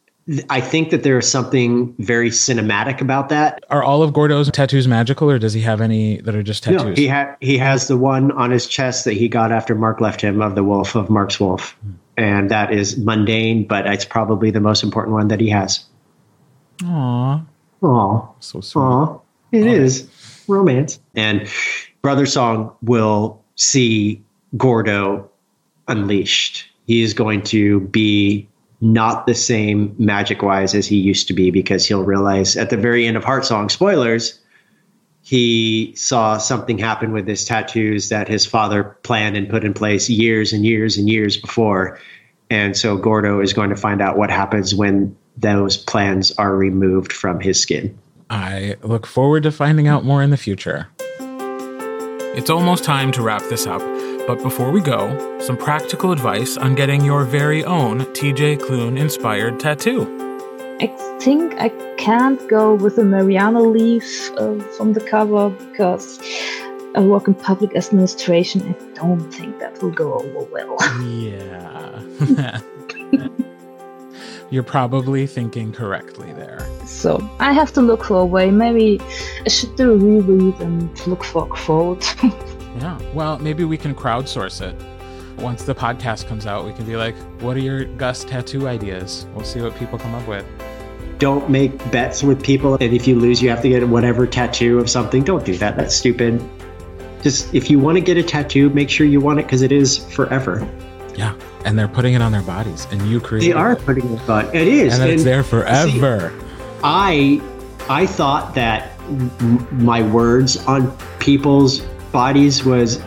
I 0.49 0.62
think 0.62 0.91
that 0.91 1.03
there 1.03 1.17
is 1.17 1.29
something 1.29 1.93
very 1.99 2.29
cinematic 2.29 3.01
about 3.01 3.27
that. 3.29 3.63
Are 3.69 3.83
all 3.83 4.03
of 4.03 4.13
Gordo's 4.13 4.49
tattoos 4.51 4.88
magical, 4.88 5.29
or 5.29 5.38
does 5.38 5.51
he 5.53 5.62
have 5.62 5.81
any 5.81 6.21
that 6.21 6.33
are 6.33 6.43
just 6.43 6.63
tattoos? 6.63 6.83
No, 6.83 6.93
he 6.93 7.07
ha- 7.07 7.36
he 7.41 7.57
has 7.57 7.89
the 7.89 7.97
one 7.97 8.31
on 8.31 8.49
his 8.49 8.65
chest 8.65 9.03
that 9.03 9.13
he 9.13 9.27
got 9.27 9.51
after 9.51 9.75
Mark 9.75 9.99
left 9.99 10.21
him 10.21 10.41
of 10.41 10.55
the 10.55 10.63
wolf 10.63 10.95
of 10.95 11.09
Mark's 11.09 11.41
wolf, 11.41 11.75
hmm. 11.83 11.91
and 12.15 12.51
that 12.51 12.73
is 12.73 12.97
mundane, 12.97 13.67
but 13.67 13.86
it's 13.86 14.05
probably 14.05 14.49
the 14.49 14.62
most 14.62 14.81
important 14.81 15.13
one 15.13 15.27
that 15.27 15.41
he 15.41 15.49
has. 15.49 15.83
Aww, 16.79 17.45
Aw, 17.81 18.27
so 18.39 18.62
sweet. 18.62 18.81
aw, 18.81 19.19
it 19.51 19.67
is 19.67 20.07
romance. 20.47 20.99
And 21.15 21.41
Brothersong 22.01 22.73
will 22.81 23.43
see 23.55 24.23
Gordo 24.55 25.29
unleashed. 25.88 26.65
He 26.88 27.01
is 27.01 27.13
going 27.13 27.43
to 27.43 27.81
be 27.81 28.47
not 28.83 29.25
the 29.25 29.33
same 29.33 29.95
magic 29.97 30.41
wise 30.41 30.75
as 30.75 30.85
he 30.85 30.97
used 30.97 31.27
to 31.27 31.33
be 31.33 31.51
because 31.51 31.87
he'll 31.87 32.03
realize 32.03 32.57
at 32.57 32.69
the 32.69 32.75
very 32.75 33.07
end 33.07 33.15
of 33.15 33.23
Heartsong, 33.23 33.71
spoilers, 33.71 34.39
he 35.21 35.93
saw 35.95 36.37
something 36.37 36.77
happen 36.77 37.13
with 37.13 37.25
his 37.25 37.45
tattoos 37.45 38.09
that 38.09 38.27
his 38.27 38.45
father 38.45 38.83
planned 39.03 39.37
and 39.37 39.49
put 39.49 39.63
in 39.63 39.73
place 39.73 40.09
years 40.09 40.51
and 40.51 40.65
years 40.65 40.97
and 40.97 41.09
years 41.09 41.37
before. 41.37 41.97
And 42.49 42.75
so 42.75 42.97
Gordo 42.97 43.39
is 43.39 43.53
going 43.53 43.69
to 43.69 43.77
find 43.77 44.01
out 44.01 44.17
what 44.17 44.29
happens 44.29 44.75
when 44.75 45.15
those 45.37 45.77
plans 45.77 46.33
are 46.33 46.53
removed 46.53 47.13
from 47.13 47.39
his 47.39 47.61
skin. 47.61 47.97
I 48.29 48.75
look 48.81 49.07
forward 49.07 49.43
to 49.43 49.51
finding 49.53 49.87
out 49.87 50.03
more 50.03 50.21
in 50.21 50.29
the 50.29 50.37
future. 50.37 50.89
It's 52.35 52.49
almost 52.49 52.83
time 52.83 53.13
to 53.13 53.21
wrap 53.21 53.43
this 53.43 53.65
up, 53.65 53.81
but 54.25 54.41
before 54.41 54.71
we 54.71 54.81
go, 54.81 55.39
some 55.39 55.57
practical 55.57 56.12
advice 56.12 56.57
on 56.57 56.75
getting 56.75 57.03
your 57.03 57.25
very 57.25 57.63
own 57.65 58.01
TJ 58.13 58.59
Klune 58.59 58.97
inspired 58.97 59.59
tattoo. 59.59 60.07
I 60.79 60.88
think 61.19 61.53
I 61.59 61.69
can't 61.97 62.45
go 62.49 62.75
with 62.75 62.95
the 62.95 63.03
marijuana 63.03 63.71
leaf 63.71 64.31
uh, 64.38 64.59
from 64.77 64.93
the 64.93 65.01
cover 65.01 65.49
because 65.49 66.19
I 66.95 66.99
work 67.01 67.27
in 67.27 67.33
public 67.33 67.75
administration. 67.75 68.62
I 68.73 68.93
don't 68.95 69.29
think 69.33 69.59
that 69.59 69.81
will 69.81 69.91
go 69.91 70.13
over 70.13 70.45
well. 70.51 70.77
Yeah. 71.03 72.01
You're 74.49 74.63
probably 74.63 75.25
thinking 75.25 75.71
correctly 75.71 76.31
there. 76.33 76.59
So 76.86 77.27
I 77.39 77.53
have 77.53 77.73
to 77.73 77.81
look 77.81 78.03
for 78.03 78.19
a 78.19 78.25
way. 78.25 78.51
Maybe 78.51 79.01
I 79.45 79.49
should 79.49 79.75
do 79.75 79.93
a 79.93 79.97
reread 79.97 80.59
and 80.62 81.07
look 81.07 81.23
for 81.23 81.45
a 81.45 81.47
quote. 81.47 82.15
Yeah. 82.77 82.99
Well, 83.13 83.38
maybe 83.39 83.63
we 83.63 83.77
can 83.77 83.93
crowdsource 83.95 84.62
it. 84.62 84.75
Once 85.41 85.63
the 85.63 85.75
podcast 85.75 86.27
comes 86.27 86.45
out, 86.45 86.65
we 86.65 86.73
can 86.73 86.86
be 86.86 86.95
like, 86.95 87.15
what 87.41 87.57
are 87.57 87.62
your 87.62 87.86
Gus 87.86 88.23
tattoo 88.23 88.67
ideas? 88.67 89.25
We'll 89.33 89.45
see 89.45 89.62
what 89.62 89.75
people 89.77 89.97
come 89.97 90.13
up 90.13 90.27
with. 90.27 90.45
Don't 91.17 91.49
make 91.49 91.77
bets 91.91 92.23
with 92.23 92.43
people. 92.43 92.75
And 92.75 92.93
if 92.93 93.07
you 93.07 93.15
lose, 93.15 93.41
you 93.41 93.49
have 93.49 93.62
to 93.62 93.69
get 93.69 93.88
whatever 93.88 94.27
tattoo 94.27 94.79
of 94.79 94.89
something. 94.89 95.23
Don't 95.23 95.45
do 95.45 95.55
that. 95.57 95.75
That's 95.75 95.95
stupid. 95.95 96.41
Just 97.21 97.53
if 97.53 97.69
you 97.69 97.79
want 97.79 97.95
to 97.95 98.01
get 98.01 98.17
a 98.17 98.23
tattoo, 98.23 98.69
make 98.69 98.89
sure 98.89 99.07
you 99.07 99.21
want 99.21 99.39
it 99.39 99.43
because 99.43 99.62
it 99.62 99.71
is 99.71 99.97
forever. 100.13 100.67
Yeah, 101.15 101.36
and 101.63 101.77
they're 101.79 101.88
putting 101.88 102.13
it 102.15 102.21
on 102.21 102.31
their 102.31 102.41
bodies, 102.41 102.88
and 102.91 103.01
you 103.03 103.21
create. 103.21 103.45
They 103.45 103.53
are 103.53 103.75
putting 103.75 104.12
it 104.12 104.29
on. 104.29 104.53
It 104.53 104.67
is, 104.67 104.93
and, 104.95 105.03
and 105.03 105.12
it's 105.12 105.23
there 105.23 105.43
forever. 105.43 106.31
See, 106.38 106.45
I 106.83 107.41
I 107.88 108.05
thought 108.05 108.55
that 108.55 108.91
m- 109.07 109.67
my 109.71 110.01
words 110.01 110.57
on 110.65 110.95
people's 111.19 111.81
bodies 112.13 112.63
was 112.63 113.04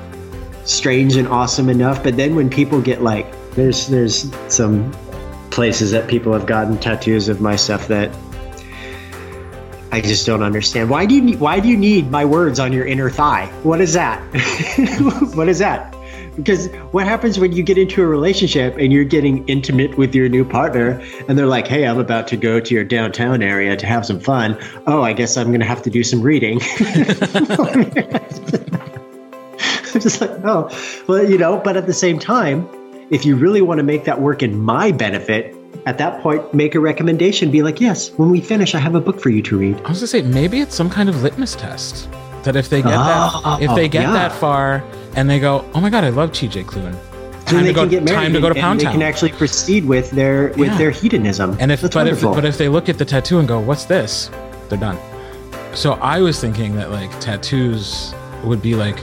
strange 0.67 1.17
and 1.17 1.27
awesome 1.29 1.71
enough, 1.71 2.03
but 2.03 2.19
then 2.19 2.35
when 2.35 2.51
people 2.51 2.83
get 2.83 3.03
like, 3.03 3.27
there's 3.53 3.87
there's 3.87 4.31
some 4.53 4.93
places 5.51 5.93
that 5.93 6.07
people 6.09 6.35
have 6.35 6.45
gotten 6.45 6.77
tattoos 6.77 7.31
of 7.31 7.41
my 7.41 7.57
stuff 7.57 7.89
that 7.89 8.15
I 9.91 10.03
just 10.03 10.27
don't 10.27 10.43
understand. 10.43 10.91
Why 10.91 11.07
do 11.07 11.15
you 11.15 11.23
need, 11.23 11.41
why 11.41 11.61
do 11.61 11.69
you 11.69 11.77
need 11.77 12.11
my 12.11 12.27
words 12.27 12.61
on 12.61 12.71
your 12.73 12.85
inner 12.85 13.09
thigh? 13.09 13.47
What 13.63 13.81
is 13.81 13.95
that? 13.95 14.21
what 15.35 15.49
is 15.49 15.61
that? 15.61 15.97
Because 16.37 16.69
what 16.91 17.07
happens 17.07 17.39
when 17.39 17.53
you 17.53 17.63
get 17.63 17.79
into 17.79 18.03
a 18.03 18.07
relationship 18.07 18.77
and 18.77 18.93
you're 18.93 19.05
getting 19.05 19.49
intimate 19.49 19.97
with 19.97 20.15
your 20.15 20.29
new 20.29 20.45
partner 20.45 21.03
and 21.29 21.39
they're 21.39 21.47
like, 21.47 21.67
"Hey, 21.67 21.87
I'm 21.87 21.99
about 21.99 22.29
to 22.29 22.37
go 22.37 22.61
to 22.61 22.75
your 22.75 22.85
downtown 22.85 23.43
area 23.43 23.75
to 23.75 23.87
have 23.87 24.05
some 24.05 24.21
fun." 24.21 24.59
Oh, 24.87 25.01
I 25.01 25.15
guess 25.15 25.39
I'm 25.39 25.47
going 25.47 25.61
to 25.61 25.67
have 25.67 25.81
to 25.85 25.91
do 25.91 26.05
some 26.05 26.21
reading. 26.21 26.61
just 30.03 30.21
like, 30.21 30.31
"Oh, 30.45 30.71
well, 31.07 31.29
you 31.29 31.39
know, 31.39 31.59
but 31.59 31.77
at 31.77 31.87
the 31.87 31.95
same 31.95 32.19
time, 32.19 32.69
if 33.11 33.25
you 33.25 33.37
really 33.37 33.63
want 33.63 33.79
to 33.79 33.85
make 33.85 34.05
that 34.05 34.21
work 34.21 34.43
in 34.43 34.59
my 34.59 34.93
benefit, 34.93 35.55
at 35.87 35.99
that 35.99 36.21
point, 36.23 36.53
make 36.55 36.75
a 36.75 36.81
recommendation. 36.81 37.51
Be 37.51 37.63
like, 37.63 37.81
yes, 37.81 38.11
when 38.13 38.31
we 38.31 38.41
finish, 38.41 38.75
I 38.75 38.79
have 38.79 38.95
a 38.95 39.01
book 39.01 39.21
for 39.21 39.31
you 39.31 39.43
to 39.43 39.57
read. 39.59 39.77
I 39.85 39.89
was 39.91 39.99
gonna 39.99 40.07
say 40.09 40.23
maybe 40.23 40.61
it's 40.61 40.75
some 40.75 40.91
kind 40.91 41.09
of 41.09 41.23
litmus 41.23 41.55
test 41.55 42.09
that 42.43 42.57
if 42.57 42.69
they 42.69 42.83
get 42.83 42.91
that 42.91 43.59
if 43.61 43.75
they 43.75 43.89
get 43.89 44.07
ah, 44.07 44.09
yeah. 44.09 44.13
that 44.29 44.33
far 44.33 44.85
and 45.15 45.29
they 45.29 45.39
go, 45.39 45.65
oh 45.75 45.81
my 45.81 45.91
god, 45.91 46.05
I 46.05 46.11
love 46.11 46.31
TJ. 46.33 46.71
Then 46.73 46.95
Time 47.45 47.63
they 47.63 47.69
to 47.69 47.73
go. 47.75 47.81
can 47.83 47.91
get 47.91 48.03
married. 48.03 48.17
time 48.17 48.33
to 48.33 48.41
go 48.41 48.49
to 48.49 48.55
and 48.55 48.61
Pound 48.61 48.81
They 48.81 48.85
Town. 48.85 48.93
can 48.95 49.03
actually 49.03 49.31
proceed 49.33 49.85
with 49.85 50.11
their 50.11 50.49
with 50.51 50.69
Yeah. 50.69 50.79
their 50.79 50.91
hedonism. 50.91 51.57
And 51.61 51.71
if 51.71 51.81
That's 51.81 51.95
but 51.95 52.09
if 52.09 52.23
but 52.23 52.45
if 52.45 52.59
they 52.59 52.69
look 52.69 52.89
at 52.89 52.99
the 52.99 53.05
tattoo 53.05 53.39
and 53.39 53.47
go, 53.47 53.61
"What's 53.61 53.85
this?" 53.85 54.31
They're 54.69 54.79
done. 54.79 54.99
So 55.75 55.93
I 55.95 56.21
was 56.21 56.41
thinking 56.41 56.75
that 56.77 56.91
like 56.91 57.11
tattoos 57.21 58.15
would 58.43 58.63
be 58.63 58.75
like 58.75 58.99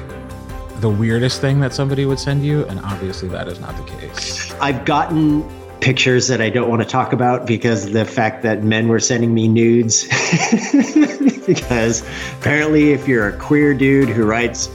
the 0.83 0.89
weirdest 0.89 1.39
thing 1.39 1.61
that 1.61 1.73
somebody 1.73 2.05
would 2.05 2.19
send 2.19 2.45
you, 2.45 2.65
and 2.65 2.77
obviously 2.81 3.29
that 3.29 3.47
is 3.47 3.57
not 3.61 3.77
the 3.77 3.83
case. 3.83 4.53
I've 4.55 4.83
gotten 4.83 5.49
pictures 5.79 6.27
that 6.27 6.41
I 6.41 6.49
don't 6.49 6.69
want 6.69 6.81
to 6.81 6.87
talk 6.87 7.13
about 7.13 7.47
because 7.47 7.85
of 7.85 7.93
the 7.93 8.03
fact 8.03 8.43
that 8.43 8.63
men 8.63 8.89
were 8.89 8.99
sending 8.99 9.33
me 9.33 9.47
nudes. 9.47 10.03
because 11.47 12.05
apparently, 12.37 12.91
if 12.91 13.07
you're 13.07 13.29
a 13.29 13.37
queer 13.37 13.73
dude 13.73 14.09
who 14.09 14.25
writes 14.25 14.69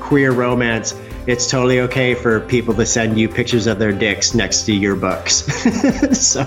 queer 0.00 0.32
romance, 0.32 0.94
it's 1.26 1.48
totally 1.50 1.80
okay 1.80 2.14
for 2.14 2.40
people 2.40 2.72
to 2.74 2.86
send 2.86 3.18
you 3.18 3.28
pictures 3.28 3.66
of 3.66 3.78
their 3.78 3.92
dicks 3.92 4.32
next 4.34 4.62
to 4.62 4.74
your 4.74 4.96
books. 4.96 5.34
so, 6.18 6.42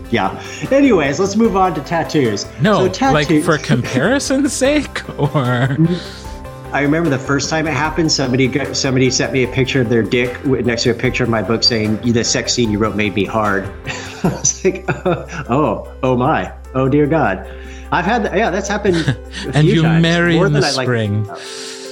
yeah. 0.10 0.42
Anyways, 0.72 1.20
let's 1.20 1.36
move 1.36 1.56
on 1.56 1.72
to 1.74 1.80
tattoos. 1.82 2.46
No, 2.60 2.92
so 2.92 3.12
like 3.12 3.28
for 3.44 3.58
comparison's 3.58 4.52
sake, 4.52 5.08
or 5.18 5.68
mm, 5.68 6.25
I 6.72 6.80
remember 6.82 7.08
the 7.08 7.18
first 7.18 7.48
time 7.48 7.66
it 7.66 7.72
happened. 7.72 8.12
Somebody 8.12 8.48
got, 8.48 8.76
somebody 8.76 9.10
sent 9.10 9.32
me 9.32 9.44
a 9.44 9.48
picture 9.48 9.80
of 9.80 9.88
their 9.88 10.02
dick 10.02 10.44
next 10.44 10.82
to 10.82 10.90
a 10.90 10.94
picture 10.94 11.24
of 11.24 11.30
my 11.30 11.42
book, 11.42 11.62
saying 11.62 11.96
the 12.12 12.24
sex 12.24 12.52
scene 12.52 12.70
you 12.70 12.78
wrote 12.78 12.96
made 12.96 13.14
me 13.14 13.24
hard. 13.24 13.64
I 14.24 14.28
was 14.28 14.64
like, 14.64 14.84
oh, 15.50 15.90
oh 16.02 16.16
my, 16.16 16.52
oh 16.74 16.88
dear 16.88 17.06
God. 17.06 17.46
I've 17.92 18.04
had 18.04 18.24
that. 18.24 18.36
Yeah, 18.36 18.50
that's 18.50 18.68
happened. 18.68 18.96
A 18.96 19.10
and 19.54 19.66
few 19.66 19.74
you 19.76 19.82
times, 19.82 20.02
marry 20.02 20.36
in 20.36 20.52
the 20.52 20.58
I 20.58 20.72
like- 20.72 20.84
spring. 20.84 21.26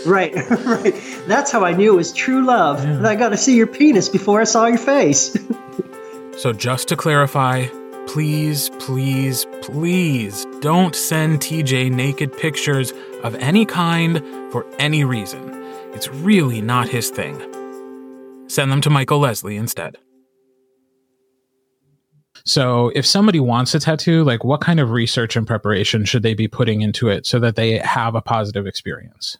Right, 0.04 0.34
right. 0.66 0.94
That's 1.26 1.50
how 1.50 1.64
I 1.64 1.72
knew 1.72 1.94
it 1.94 1.96
was 1.96 2.12
true 2.12 2.44
love. 2.44 2.84
Yeah. 2.84 2.90
And 2.90 3.06
I 3.06 3.14
got 3.14 3.30
to 3.30 3.38
see 3.38 3.56
your 3.56 3.66
penis 3.66 4.10
before 4.10 4.38
I 4.38 4.44
saw 4.44 4.66
your 4.66 4.76
face. 4.76 5.34
So 6.36 6.52
just 6.52 6.88
to 6.88 6.96
clarify, 6.96 7.68
please, 8.06 8.68
please, 8.80 9.46
please 9.62 10.44
don't 10.60 10.94
send 10.94 11.40
TJ 11.40 11.90
naked 11.90 12.36
pictures 12.36 12.92
of 13.24 13.34
any 13.36 13.66
kind 13.66 14.18
for 14.52 14.64
any 14.78 15.02
reason. 15.04 15.50
It's 15.92 16.08
really 16.08 16.60
not 16.60 16.88
his 16.88 17.10
thing. 17.10 17.36
Send 18.48 18.70
them 18.70 18.80
to 18.82 18.90
Michael 18.90 19.18
Leslie 19.18 19.56
instead. 19.56 19.96
So, 22.46 22.92
if 22.94 23.06
somebody 23.06 23.40
wants 23.40 23.74
a 23.74 23.80
tattoo, 23.80 24.22
like 24.22 24.44
what 24.44 24.60
kind 24.60 24.78
of 24.78 24.90
research 24.90 25.34
and 25.34 25.46
preparation 25.46 26.04
should 26.04 26.22
they 26.22 26.34
be 26.34 26.46
putting 26.46 26.82
into 26.82 27.08
it 27.08 27.26
so 27.26 27.38
that 27.40 27.56
they 27.56 27.78
have 27.78 28.14
a 28.14 28.20
positive 28.20 28.66
experience? 28.66 29.38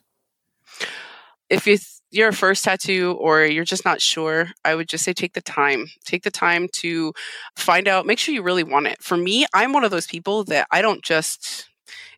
if 1.49 1.67
it's 1.67 2.01
your 2.11 2.31
first 2.31 2.63
tattoo 2.63 3.17
or 3.19 3.45
you're 3.45 3.65
just 3.65 3.85
not 3.85 4.01
sure, 4.01 4.49
I 4.63 4.75
would 4.75 4.87
just 4.87 5.03
say 5.03 5.13
take 5.13 5.33
the 5.33 5.41
time. 5.41 5.87
Take 6.05 6.23
the 6.23 6.31
time 6.31 6.67
to 6.73 7.13
find 7.55 7.87
out, 7.87 8.05
make 8.05 8.19
sure 8.19 8.33
you 8.33 8.41
really 8.41 8.63
want 8.63 8.87
it. 8.87 9.01
For 9.01 9.17
me, 9.17 9.45
I'm 9.53 9.73
one 9.73 9.83
of 9.83 9.91
those 9.91 10.07
people 10.07 10.43
that 10.45 10.67
I 10.71 10.81
don't 10.81 11.03
just, 11.03 11.69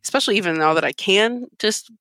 especially 0.03 0.38
even 0.38 0.57
now 0.57 0.73
that 0.73 0.83
I 0.86 0.91
can 0.91 1.45
just 1.60 1.91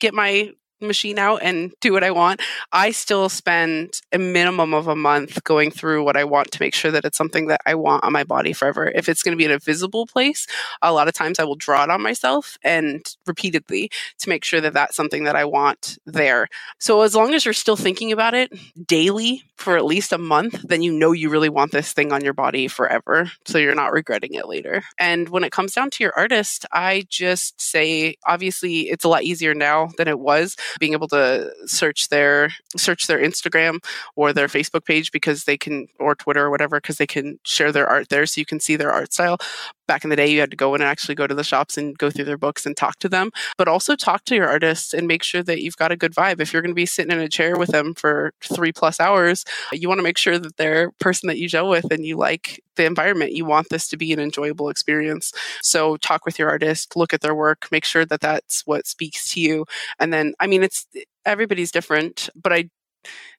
get 0.00 0.14
my 0.14 0.52
machine 0.80 1.18
out 1.18 1.42
and 1.42 1.72
do 1.80 1.92
what 1.92 2.04
I 2.04 2.10
want, 2.10 2.40
I 2.72 2.90
still 2.90 3.28
spend 3.28 4.00
a 4.12 4.18
minimum 4.18 4.74
of 4.74 4.88
a 4.88 4.96
month 4.96 5.42
going 5.44 5.70
through 5.70 6.04
what 6.04 6.16
I 6.16 6.24
want 6.24 6.50
to 6.52 6.62
make 6.62 6.74
sure 6.74 6.90
that 6.90 7.04
it's 7.04 7.18
something 7.18 7.46
that 7.48 7.60
I 7.66 7.74
want 7.74 8.04
on 8.04 8.12
my 8.12 8.24
body 8.24 8.52
forever. 8.52 8.90
If 8.94 9.08
it's 9.08 9.22
going 9.22 9.32
to 9.32 9.38
be 9.38 9.44
in 9.44 9.50
a 9.50 9.58
visible 9.58 10.06
place, 10.06 10.46
a 10.82 10.92
lot 10.92 11.08
of 11.08 11.14
times 11.14 11.38
I 11.38 11.44
will 11.44 11.56
draw 11.56 11.84
it 11.84 11.90
on 11.90 12.02
myself 12.02 12.58
and 12.62 13.04
repeatedly 13.26 13.90
to 14.18 14.28
make 14.28 14.44
sure 14.44 14.60
that 14.60 14.72
that's 14.72 14.96
something 14.96 15.24
that 15.24 15.36
I 15.36 15.44
want 15.44 15.98
there. 16.06 16.48
So 16.78 17.02
as 17.02 17.14
long 17.14 17.34
as 17.34 17.44
you're 17.44 17.54
still 17.54 17.76
thinking 17.76 18.12
about 18.12 18.34
it 18.34 18.52
daily 18.86 19.44
for 19.56 19.76
at 19.76 19.84
least 19.84 20.12
a 20.12 20.18
month, 20.18 20.62
then 20.62 20.82
you 20.82 20.92
know 20.92 21.12
you 21.12 21.30
really 21.30 21.48
want 21.48 21.72
this 21.72 21.92
thing 21.92 22.12
on 22.12 22.22
your 22.22 22.34
body 22.34 22.68
forever. 22.68 23.30
So 23.44 23.58
you're 23.58 23.74
not 23.74 23.92
regretting 23.92 24.34
it 24.34 24.48
later. 24.48 24.82
And 24.98 25.28
when 25.28 25.44
it 25.44 25.52
comes 25.52 25.74
down 25.74 25.90
to 25.90 26.04
your 26.04 26.12
artist, 26.16 26.64
I 26.72 27.06
just 27.08 27.60
say 27.60 28.16
obviously 28.26 28.88
it's 28.88 29.04
a 29.04 29.08
lot 29.08 29.24
easier 29.24 29.54
now 29.54 29.88
than 29.96 30.08
it 30.08 30.18
was 30.18 30.56
being 30.78 30.92
able 30.92 31.08
to 31.08 31.52
search 31.66 32.08
their 32.08 32.50
search 32.76 33.06
their 33.06 33.18
Instagram 33.18 33.82
or 34.16 34.32
their 34.32 34.48
Facebook 34.48 34.84
page 34.84 35.12
because 35.12 35.44
they 35.44 35.56
can 35.56 35.88
or 35.98 36.14
Twitter 36.14 36.46
or 36.46 36.50
whatever 36.50 36.80
because 36.80 36.96
they 36.96 37.06
can 37.06 37.38
share 37.44 37.72
their 37.72 37.86
art 37.86 38.08
there 38.08 38.26
so 38.26 38.40
you 38.40 38.46
can 38.46 38.60
see 38.60 38.76
their 38.76 38.92
art 38.92 39.12
style. 39.12 39.38
Back 39.86 40.04
in 40.04 40.10
the 40.10 40.16
day 40.16 40.26
you 40.26 40.40
had 40.40 40.50
to 40.50 40.56
go 40.56 40.74
in 40.74 40.82
and 40.82 40.90
actually 40.90 41.14
go 41.14 41.26
to 41.26 41.34
the 41.34 41.44
shops 41.44 41.78
and 41.78 41.96
go 41.96 42.10
through 42.10 42.26
their 42.26 42.36
books 42.36 42.66
and 42.66 42.76
talk 42.76 42.98
to 42.98 43.08
them, 43.08 43.30
but 43.56 43.68
also 43.68 43.96
talk 43.96 44.24
to 44.26 44.34
your 44.34 44.46
artists 44.46 44.92
and 44.92 45.06
make 45.06 45.22
sure 45.22 45.42
that 45.42 45.62
you've 45.62 45.78
got 45.78 45.92
a 45.92 45.96
good 45.96 46.14
vibe. 46.14 46.40
If 46.40 46.52
you're 46.52 46.60
going 46.62 46.72
to 46.72 46.74
be 46.74 46.86
sitting 46.86 47.12
in 47.12 47.20
a 47.20 47.28
chair 47.28 47.56
with 47.56 47.70
them 47.70 47.94
for 47.94 48.32
3 48.42 48.70
plus 48.72 49.00
hours, 49.00 49.44
you 49.72 49.88
want 49.88 49.98
to 49.98 50.02
make 50.02 50.18
sure 50.18 50.38
that 50.38 50.58
they're 50.58 50.90
person 51.00 51.26
that 51.28 51.38
you 51.38 51.48
gel 51.48 51.68
with 51.70 51.90
and 51.90 52.04
you 52.04 52.16
like 52.16 52.62
the 52.78 52.86
environment. 52.86 53.32
You 53.32 53.44
want 53.44 53.68
this 53.68 53.86
to 53.88 53.98
be 53.98 54.14
an 54.14 54.18
enjoyable 54.18 54.70
experience. 54.70 55.34
So 55.62 55.98
talk 55.98 56.24
with 56.24 56.38
your 56.38 56.48
artist, 56.48 56.96
look 56.96 57.12
at 57.12 57.20
their 57.20 57.34
work, 57.34 57.68
make 57.70 57.84
sure 57.84 58.06
that 58.06 58.20
that's 58.22 58.62
what 58.64 58.86
speaks 58.86 59.30
to 59.34 59.40
you. 59.40 59.66
And 59.98 60.10
then, 60.10 60.32
I 60.40 60.46
mean, 60.46 60.62
it's 60.62 60.86
everybody's 61.26 61.70
different, 61.70 62.30
but 62.34 62.54
I, 62.54 62.70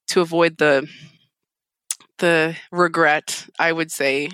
to 0.10 0.22
avoid 0.22 0.58
the, 0.58 0.88
the 2.20 2.56
regret, 2.72 3.48
I 3.58 3.72
would 3.72 3.92
say 3.92 4.30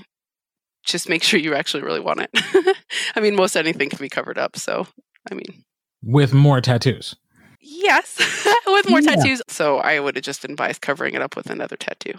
just 0.86 1.08
make 1.10 1.24
sure 1.24 1.40
you 1.40 1.56
actually 1.56 1.84
really 1.84 2.00
want 2.00 2.22
it. 2.22 2.76
I 3.16 3.22
mean, 3.22 3.36
most 3.36 3.56
anything 3.56 3.90
can 3.90 4.00
be 4.00 4.10
covered 4.10 4.38
up. 4.38 4.58
So, 4.58 4.86
I 5.32 5.36
mean, 5.36 5.64
With 6.04 6.34
more 6.34 6.62
tattoos. 6.62 7.16
Yes, 7.62 8.18
with 8.68 8.90
more 8.90 9.02
Yeah. 9.02 9.16
tattoos. 9.16 9.42
So 9.48 9.78
I 9.78 10.00
would 10.00 10.16
have 10.16 10.24
just 10.24 10.46
advised 10.46 10.82
covering 10.82 11.16
it 11.16 11.22
up 11.22 11.36
with 11.36 11.50
another 11.50 11.76
tattoo. 11.76 12.14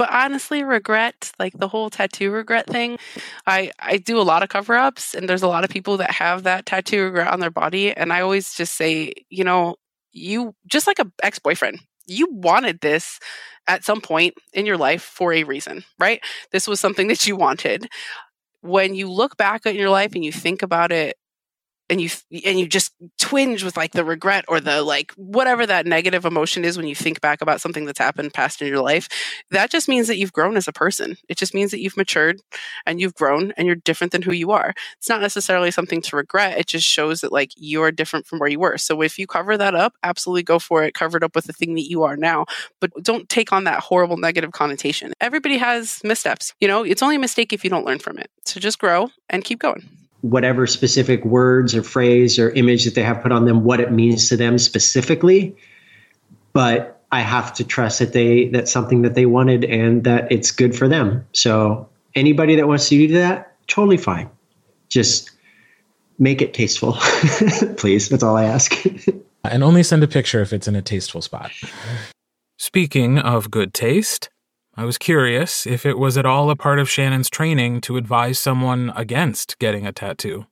But 0.00 0.10
honestly, 0.14 0.64
regret, 0.64 1.30
like 1.38 1.52
the 1.58 1.68
whole 1.68 1.90
tattoo 1.90 2.30
regret 2.30 2.66
thing, 2.66 2.96
I, 3.46 3.70
I 3.80 3.98
do 3.98 4.18
a 4.18 4.22
lot 4.22 4.42
of 4.42 4.48
cover 4.48 4.74
ups, 4.74 5.12
and 5.12 5.28
there's 5.28 5.42
a 5.42 5.46
lot 5.46 5.62
of 5.62 5.68
people 5.68 5.98
that 5.98 6.10
have 6.12 6.44
that 6.44 6.64
tattoo 6.64 7.04
regret 7.04 7.30
on 7.30 7.40
their 7.40 7.50
body. 7.50 7.92
And 7.94 8.10
I 8.10 8.22
always 8.22 8.54
just 8.54 8.76
say, 8.76 9.12
you 9.28 9.44
know, 9.44 9.76
you 10.12 10.54
just 10.66 10.86
like 10.86 11.00
a 11.00 11.12
ex 11.22 11.38
boyfriend, 11.38 11.80
you 12.06 12.28
wanted 12.32 12.80
this 12.80 13.20
at 13.66 13.84
some 13.84 14.00
point 14.00 14.32
in 14.54 14.64
your 14.64 14.78
life 14.78 15.02
for 15.02 15.34
a 15.34 15.44
reason, 15.44 15.84
right? 15.98 16.22
This 16.50 16.66
was 16.66 16.80
something 16.80 17.08
that 17.08 17.26
you 17.26 17.36
wanted. 17.36 17.86
When 18.62 18.94
you 18.94 19.10
look 19.10 19.36
back 19.36 19.66
at 19.66 19.74
your 19.74 19.90
life 19.90 20.14
and 20.14 20.24
you 20.24 20.32
think 20.32 20.62
about 20.62 20.92
it 20.92 21.18
and 21.90 22.00
you 22.00 22.08
and 22.46 22.58
you 22.58 22.66
just 22.66 22.94
twinge 23.18 23.64
with 23.64 23.76
like 23.76 23.92
the 23.92 24.04
regret 24.04 24.44
or 24.48 24.60
the 24.60 24.82
like 24.82 25.12
whatever 25.12 25.66
that 25.66 25.86
negative 25.86 26.24
emotion 26.24 26.64
is 26.64 26.76
when 26.76 26.86
you 26.86 26.94
think 26.94 27.20
back 27.20 27.42
about 27.42 27.60
something 27.60 27.84
that's 27.84 27.98
happened 27.98 28.32
past 28.32 28.62
in 28.62 28.68
your 28.68 28.80
life 28.80 29.08
that 29.50 29.70
just 29.70 29.88
means 29.88 30.06
that 30.06 30.16
you've 30.16 30.32
grown 30.32 30.56
as 30.56 30.68
a 30.68 30.72
person. 30.72 31.16
It 31.28 31.36
just 31.36 31.54
means 31.54 31.70
that 31.72 31.80
you've 31.80 31.96
matured 31.96 32.40
and 32.86 33.00
you've 33.00 33.14
grown 33.14 33.52
and 33.56 33.66
you're 33.66 33.76
different 33.76 34.12
than 34.12 34.22
who 34.22 34.32
you 34.32 34.52
are. 34.52 34.72
It's 34.98 35.08
not 35.08 35.20
necessarily 35.20 35.70
something 35.70 36.00
to 36.02 36.16
regret 36.16 36.58
it 36.58 36.66
just 36.66 36.86
shows 36.86 37.20
that 37.20 37.32
like 37.32 37.52
you're 37.56 37.90
different 37.90 38.26
from 38.26 38.38
where 38.38 38.48
you 38.48 38.60
were. 38.60 38.78
So 38.78 39.02
if 39.02 39.18
you 39.18 39.26
cover 39.26 39.56
that 39.56 39.74
up 39.74 39.94
absolutely 40.02 40.44
go 40.44 40.58
for 40.58 40.84
it 40.84 40.94
cover 40.94 41.16
it 41.16 41.22
up 41.22 41.34
with 41.34 41.46
the 41.46 41.52
thing 41.52 41.74
that 41.74 41.88
you 41.90 42.04
are 42.04 42.16
now 42.16 42.46
but 42.80 42.90
don't 43.02 43.28
take 43.28 43.52
on 43.52 43.64
that 43.64 43.80
horrible 43.80 44.16
negative 44.16 44.52
connotation. 44.52 45.12
Everybody 45.20 45.58
has 45.58 46.00
missteps 46.04 46.54
you 46.60 46.68
know? 46.68 46.84
It's 46.84 47.02
only 47.02 47.16
a 47.16 47.20
mistake 47.20 47.52
if 47.52 47.64
you 47.64 47.70
don't 47.70 47.86
learn 47.86 47.98
from 47.98 48.18
it. 48.18 48.30
So 48.44 48.60
just 48.60 48.78
grow 48.78 49.10
and 49.28 49.44
keep 49.44 49.58
going 49.58 49.99
whatever 50.22 50.66
specific 50.66 51.24
words 51.24 51.74
or 51.74 51.82
phrase 51.82 52.38
or 52.38 52.50
image 52.50 52.84
that 52.84 52.94
they 52.94 53.02
have 53.02 53.22
put 53.22 53.32
on 53.32 53.44
them, 53.44 53.64
what 53.64 53.80
it 53.80 53.92
means 53.92 54.28
to 54.28 54.36
them 54.36 54.58
specifically. 54.58 55.56
But 56.52 57.02
I 57.12 57.20
have 57.20 57.54
to 57.54 57.64
trust 57.64 57.98
that 57.98 58.12
they 58.12 58.48
that's 58.48 58.70
something 58.70 59.02
that 59.02 59.14
they 59.14 59.26
wanted 59.26 59.64
and 59.64 60.04
that 60.04 60.30
it's 60.30 60.50
good 60.50 60.76
for 60.76 60.88
them. 60.88 61.26
So 61.32 61.88
anybody 62.14 62.56
that 62.56 62.68
wants 62.68 62.88
to 62.88 63.06
do 63.08 63.14
that, 63.14 63.56
totally 63.66 63.96
fine. 63.96 64.30
Just 64.88 65.30
make 66.18 66.42
it 66.42 66.54
tasteful, 66.54 66.92
please. 67.76 68.08
That's 68.08 68.22
all 68.22 68.36
I 68.36 68.44
ask. 68.44 68.74
and 69.44 69.64
only 69.64 69.82
send 69.82 70.02
a 70.02 70.08
picture 70.08 70.40
if 70.40 70.52
it's 70.52 70.68
in 70.68 70.76
a 70.76 70.82
tasteful 70.82 71.22
spot. 71.22 71.50
Speaking 72.58 73.18
of 73.18 73.50
good 73.50 73.72
taste, 73.72 74.28
I 74.80 74.84
was 74.84 74.96
curious 74.96 75.66
if 75.66 75.84
it 75.84 75.98
was 75.98 76.16
at 76.16 76.24
all 76.24 76.48
a 76.48 76.56
part 76.56 76.78
of 76.78 76.88
Shannon's 76.88 77.28
training 77.28 77.82
to 77.82 77.98
advise 77.98 78.38
someone 78.38 78.94
against 78.96 79.58
getting 79.58 79.86
a 79.86 79.92
tattoo. 79.92 80.46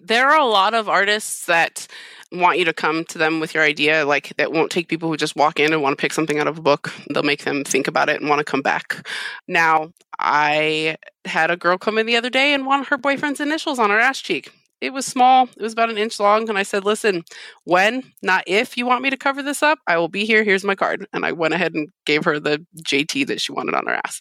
There 0.00 0.30
are 0.30 0.38
a 0.38 0.44
lot 0.44 0.74
of 0.74 0.88
artists 0.88 1.46
that 1.46 1.88
want 2.30 2.60
you 2.60 2.64
to 2.66 2.72
come 2.72 3.04
to 3.06 3.18
them 3.18 3.40
with 3.40 3.52
your 3.52 3.64
idea, 3.64 4.06
like 4.06 4.32
that 4.36 4.52
won't 4.52 4.70
take 4.70 4.86
people 4.86 5.08
who 5.08 5.16
just 5.16 5.34
walk 5.34 5.58
in 5.58 5.72
and 5.72 5.82
want 5.82 5.98
to 5.98 6.00
pick 6.00 6.12
something 6.12 6.38
out 6.38 6.46
of 6.46 6.56
a 6.56 6.62
book. 6.62 6.94
They'll 7.12 7.24
make 7.24 7.42
them 7.42 7.64
think 7.64 7.88
about 7.88 8.08
it 8.08 8.20
and 8.20 8.30
want 8.30 8.38
to 8.38 8.44
come 8.44 8.62
back. 8.62 9.08
Now, 9.48 9.92
I 10.20 10.96
had 11.24 11.50
a 11.50 11.56
girl 11.56 11.76
come 11.76 11.98
in 11.98 12.06
the 12.06 12.14
other 12.14 12.30
day 12.30 12.54
and 12.54 12.66
want 12.66 12.86
her 12.86 12.96
boyfriend's 12.96 13.40
initials 13.40 13.80
on 13.80 13.90
her 13.90 13.98
ass 13.98 14.20
cheek. 14.20 14.52
It 14.84 14.92
was 14.92 15.06
small, 15.06 15.48
it 15.56 15.62
was 15.62 15.72
about 15.72 15.90
an 15.90 15.98
inch 15.98 16.20
long. 16.20 16.48
And 16.48 16.58
I 16.58 16.62
said, 16.62 16.84
Listen, 16.84 17.22
when, 17.64 18.12
not 18.22 18.44
if 18.46 18.76
you 18.76 18.86
want 18.86 19.02
me 19.02 19.10
to 19.10 19.16
cover 19.16 19.42
this 19.42 19.62
up, 19.62 19.78
I 19.86 19.98
will 19.98 20.08
be 20.08 20.24
here. 20.24 20.44
Here's 20.44 20.64
my 20.64 20.74
card. 20.74 21.06
And 21.12 21.24
I 21.24 21.32
went 21.32 21.54
ahead 21.54 21.74
and 21.74 21.88
gave 22.06 22.24
her 22.24 22.38
the 22.38 22.64
JT 22.86 23.26
that 23.28 23.40
she 23.40 23.52
wanted 23.52 23.74
on 23.74 23.86
her 23.86 24.00
ass 24.04 24.20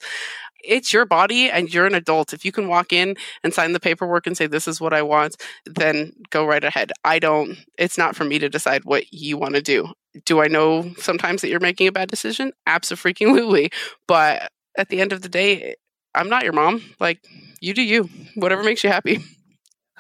it's 0.64 0.94
your 0.94 1.06
body 1.06 1.52
and 1.52 1.74
you're 1.74 1.86
an 1.86 1.94
adult. 1.94 2.34
If 2.34 2.46
you 2.46 2.52
can 2.52 2.68
walk 2.68 2.94
in 2.94 3.16
and 3.44 3.54
sign 3.54 3.74
the 3.74 3.80
paperwork 3.80 4.26
and 4.26 4.36
say, 4.36 4.48
This 4.48 4.68
is 4.68 4.80
what 4.82 4.94
I 4.94 5.02
want, 5.02 5.36
then 5.66 6.14
go 6.30 6.46
right 6.46 6.64
ahead. 6.64 6.92
I 7.04 7.20
don't, 7.20 7.58
it's 7.78 7.98
not 7.98 8.16
for 8.16 8.24
me 8.24 8.40
to 8.40 8.50
decide 8.50 8.86
what 8.86 9.12
you 9.12 9.38
want 9.38 9.56
to 9.56 9.62
do. 9.62 9.92
Do 10.26 10.42
I 10.42 10.48
know 10.48 10.94
sometimes 10.98 11.42
that 11.42 11.50
you're 11.50 11.60
making 11.60 11.88
a 11.88 11.92
bad 11.92 12.10
decision? 12.10 12.54
Absolutely. 12.66 13.72
But 14.08 14.50
at 14.78 14.90
the 14.90 15.02
end 15.02 15.12
of 15.12 15.22
the 15.22 15.30
day, 15.30 15.76
I'm 16.16 16.30
not 16.30 16.44
your 16.44 16.54
mom. 16.54 16.82
Like, 17.00 17.24
you 17.60 17.74
do 17.74 17.82
you, 17.82 18.10
whatever 18.36 18.64
makes 18.64 18.84
you 18.84 18.90
happy. 18.90 19.20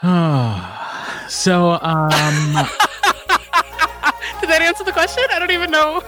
so, 1.29 1.79
um. 1.81 2.53
Did 4.41 4.49
that 4.49 4.59
answer 4.61 4.83
the 4.83 4.91
question? 4.91 5.23
I 5.31 5.39
don't 5.39 5.51
even 5.51 5.71
know. 5.71 6.03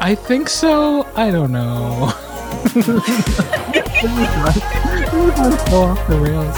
I 0.00 0.14
think 0.14 0.48
so. 0.48 1.04
I 1.16 1.32
don't 1.32 1.50
know. 1.50 2.12
so 2.76 2.92
off 5.82 6.06
the 6.06 6.20
rails. 6.20 6.54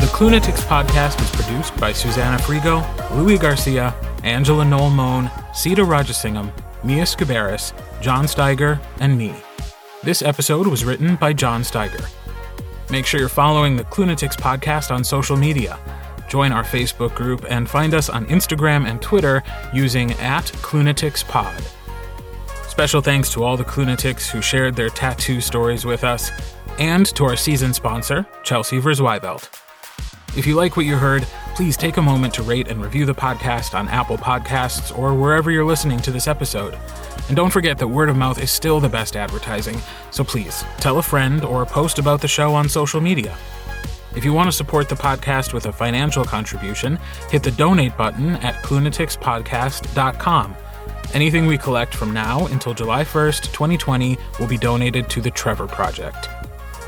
The 0.00 0.06
Klunatics 0.14 0.60
podcast 0.62 1.18
was 1.18 1.30
produced 1.32 1.76
by 1.78 1.92
Susannah 1.92 2.38
Frigo, 2.38 2.84
Luis 3.16 3.40
Garcia, 3.40 3.92
Angela 4.22 4.64
Noll 4.64 4.90
Mohn, 4.90 5.28
Sita 5.52 5.82
Rajasingham, 5.82 6.52
Mia 6.84 7.02
Sciberras, 7.02 7.72
Jon 8.00 8.26
Steiger, 8.26 8.78
and 9.00 9.18
me. 9.18 9.34
This 10.04 10.22
episode 10.22 10.68
was 10.68 10.84
written 10.84 11.16
by 11.16 11.32
Jon 11.32 11.62
Steiger. 11.62 12.08
Make 12.88 13.04
sure 13.04 13.18
you're 13.18 13.28
following 13.28 13.76
the 13.76 13.82
Klunatics 13.82 14.36
podcast 14.36 14.92
on 14.94 15.02
social 15.02 15.36
media. 15.36 15.76
Join 16.28 16.52
our 16.52 16.62
Facebook 16.62 17.16
group 17.16 17.44
and 17.50 17.68
find 17.68 17.92
us 17.94 18.08
on 18.08 18.24
Instagram 18.26 18.88
and 18.88 19.02
Twitter 19.02 19.42
using 19.74 20.12
at 20.12 20.44
KlunaticsPod. 20.62 21.74
Special 22.68 23.00
thanks 23.00 23.32
to 23.32 23.42
all 23.42 23.56
the 23.56 23.64
Klunatics 23.64 24.30
who 24.30 24.40
shared 24.40 24.76
their 24.76 24.88
tattoo 24.88 25.40
stories 25.40 25.84
with 25.84 26.04
us, 26.04 26.30
and 26.78 27.06
to 27.16 27.24
our 27.24 27.36
season 27.36 27.74
sponsor, 27.74 28.24
Chelsea 28.44 28.80
Verzwyvelt. 28.80 29.48
If 30.36 30.46
you 30.46 30.54
like 30.54 30.76
what 30.76 30.86
you 30.86 30.94
heard, 30.94 31.24
please 31.56 31.76
take 31.76 31.96
a 31.96 32.02
moment 32.02 32.34
to 32.34 32.44
rate 32.44 32.68
and 32.68 32.80
review 32.80 33.04
the 33.04 33.14
podcast 33.14 33.76
on 33.76 33.88
Apple 33.88 34.16
Podcasts 34.16 34.96
or 34.96 35.12
wherever 35.12 35.50
you're 35.50 35.64
listening 35.64 35.98
to 36.02 36.12
this 36.12 36.28
episode. 36.28 36.78
And 37.28 37.36
don't 37.36 37.50
forget 37.50 37.78
that 37.78 37.88
word 37.88 38.08
of 38.08 38.16
mouth 38.16 38.42
is 38.42 38.50
still 38.50 38.80
the 38.80 38.88
best 38.88 39.14
advertising, 39.14 39.78
so 40.10 40.24
please 40.24 40.64
tell 40.78 40.98
a 40.98 41.02
friend 41.02 41.44
or 41.44 41.64
post 41.66 41.98
about 41.98 42.20
the 42.20 42.28
show 42.28 42.54
on 42.54 42.68
social 42.68 43.00
media. 43.00 43.36
If 44.16 44.24
you 44.24 44.32
want 44.32 44.48
to 44.48 44.52
support 44.52 44.88
the 44.88 44.94
podcast 44.94 45.52
with 45.52 45.66
a 45.66 45.72
financial 45.72 46.24
contribution, 46.24 46.98
hit 47.30 47.42
the 47.42 47.50
donate 47.50 47.96
button 47.96 48.36
at 48.36 48.54
klunaticspodcast.com. 48.64 50.56
Anything 51.14 51.46
we 51.46 51.56
collect 51.56 51.94
from 51.94 52.12
now 52.12 52.46
until 52.46 52.74
July 52.74 53.04
1st, 53.04 53.52
2020 53.52 54.18
will 54.40 54.46
be 54.46 54.58
donated 54.58 55.08
to 55.10 55.20
the 55.20 55.30
Trevor 55.30 55.66
Project. 55.66 56.28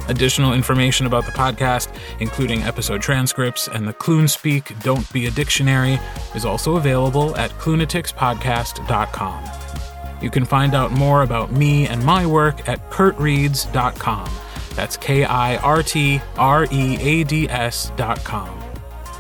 Additional 0.09 0.55
information 0.55 1.07
about 1.07 1.25
the 1.25 1.33
podcast, 1.33 1.95
including 2.19 2.63
episode 2.63 3.01
transcripts 3.01 3.69
and 3.69 3.87
the 3.87 3.95
Klunespeak 3.95 4.83
Don't 4.83 5.11
Be 5.13 5.27
a 5.27 5.31
Dictionary, 5.31 6.01
is 6.35 6.45
also 6.45 6.77
available 6.77 7.37
at 7.37 7.51
klunaticspodcast.com. 7.53 9.80
You 10.23 10.31
can 10.31 10.45
find 10.45 10.75
out 10.75 10.93
more 10.93 11.23
about 11.23 11.53
me 11.53 11.87
and 11.87 12.05
my 12.05 12.27
work 12.27 12.69
at 12.69 12.91
kirtreads.com. 12.91 14.31
That's 14.75 14.97
K 14.97 15.25
I 15.25 15.57
R 15.59 15.83
T 15.83 16.21
R 16.37 16.67
E 16.71 16.97
A 17.01 17.25
D 17.25 17.49
S.com. 17.49 18.65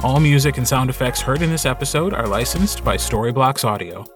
All 0.02 0.20
music 0.20 0.56
and 0.56 0.66
sound 0.66 0.88
effects 0.88 1.20
heard 1.20 1.42
in 1.42 1.50
this 1.50 1.66
episode 1.66 2.14
are 2.14 2.26
licensed 2.26 2.82
by 2.84 2.96
Storyblocks 2.96 3.64
Audio. 3.64 4.06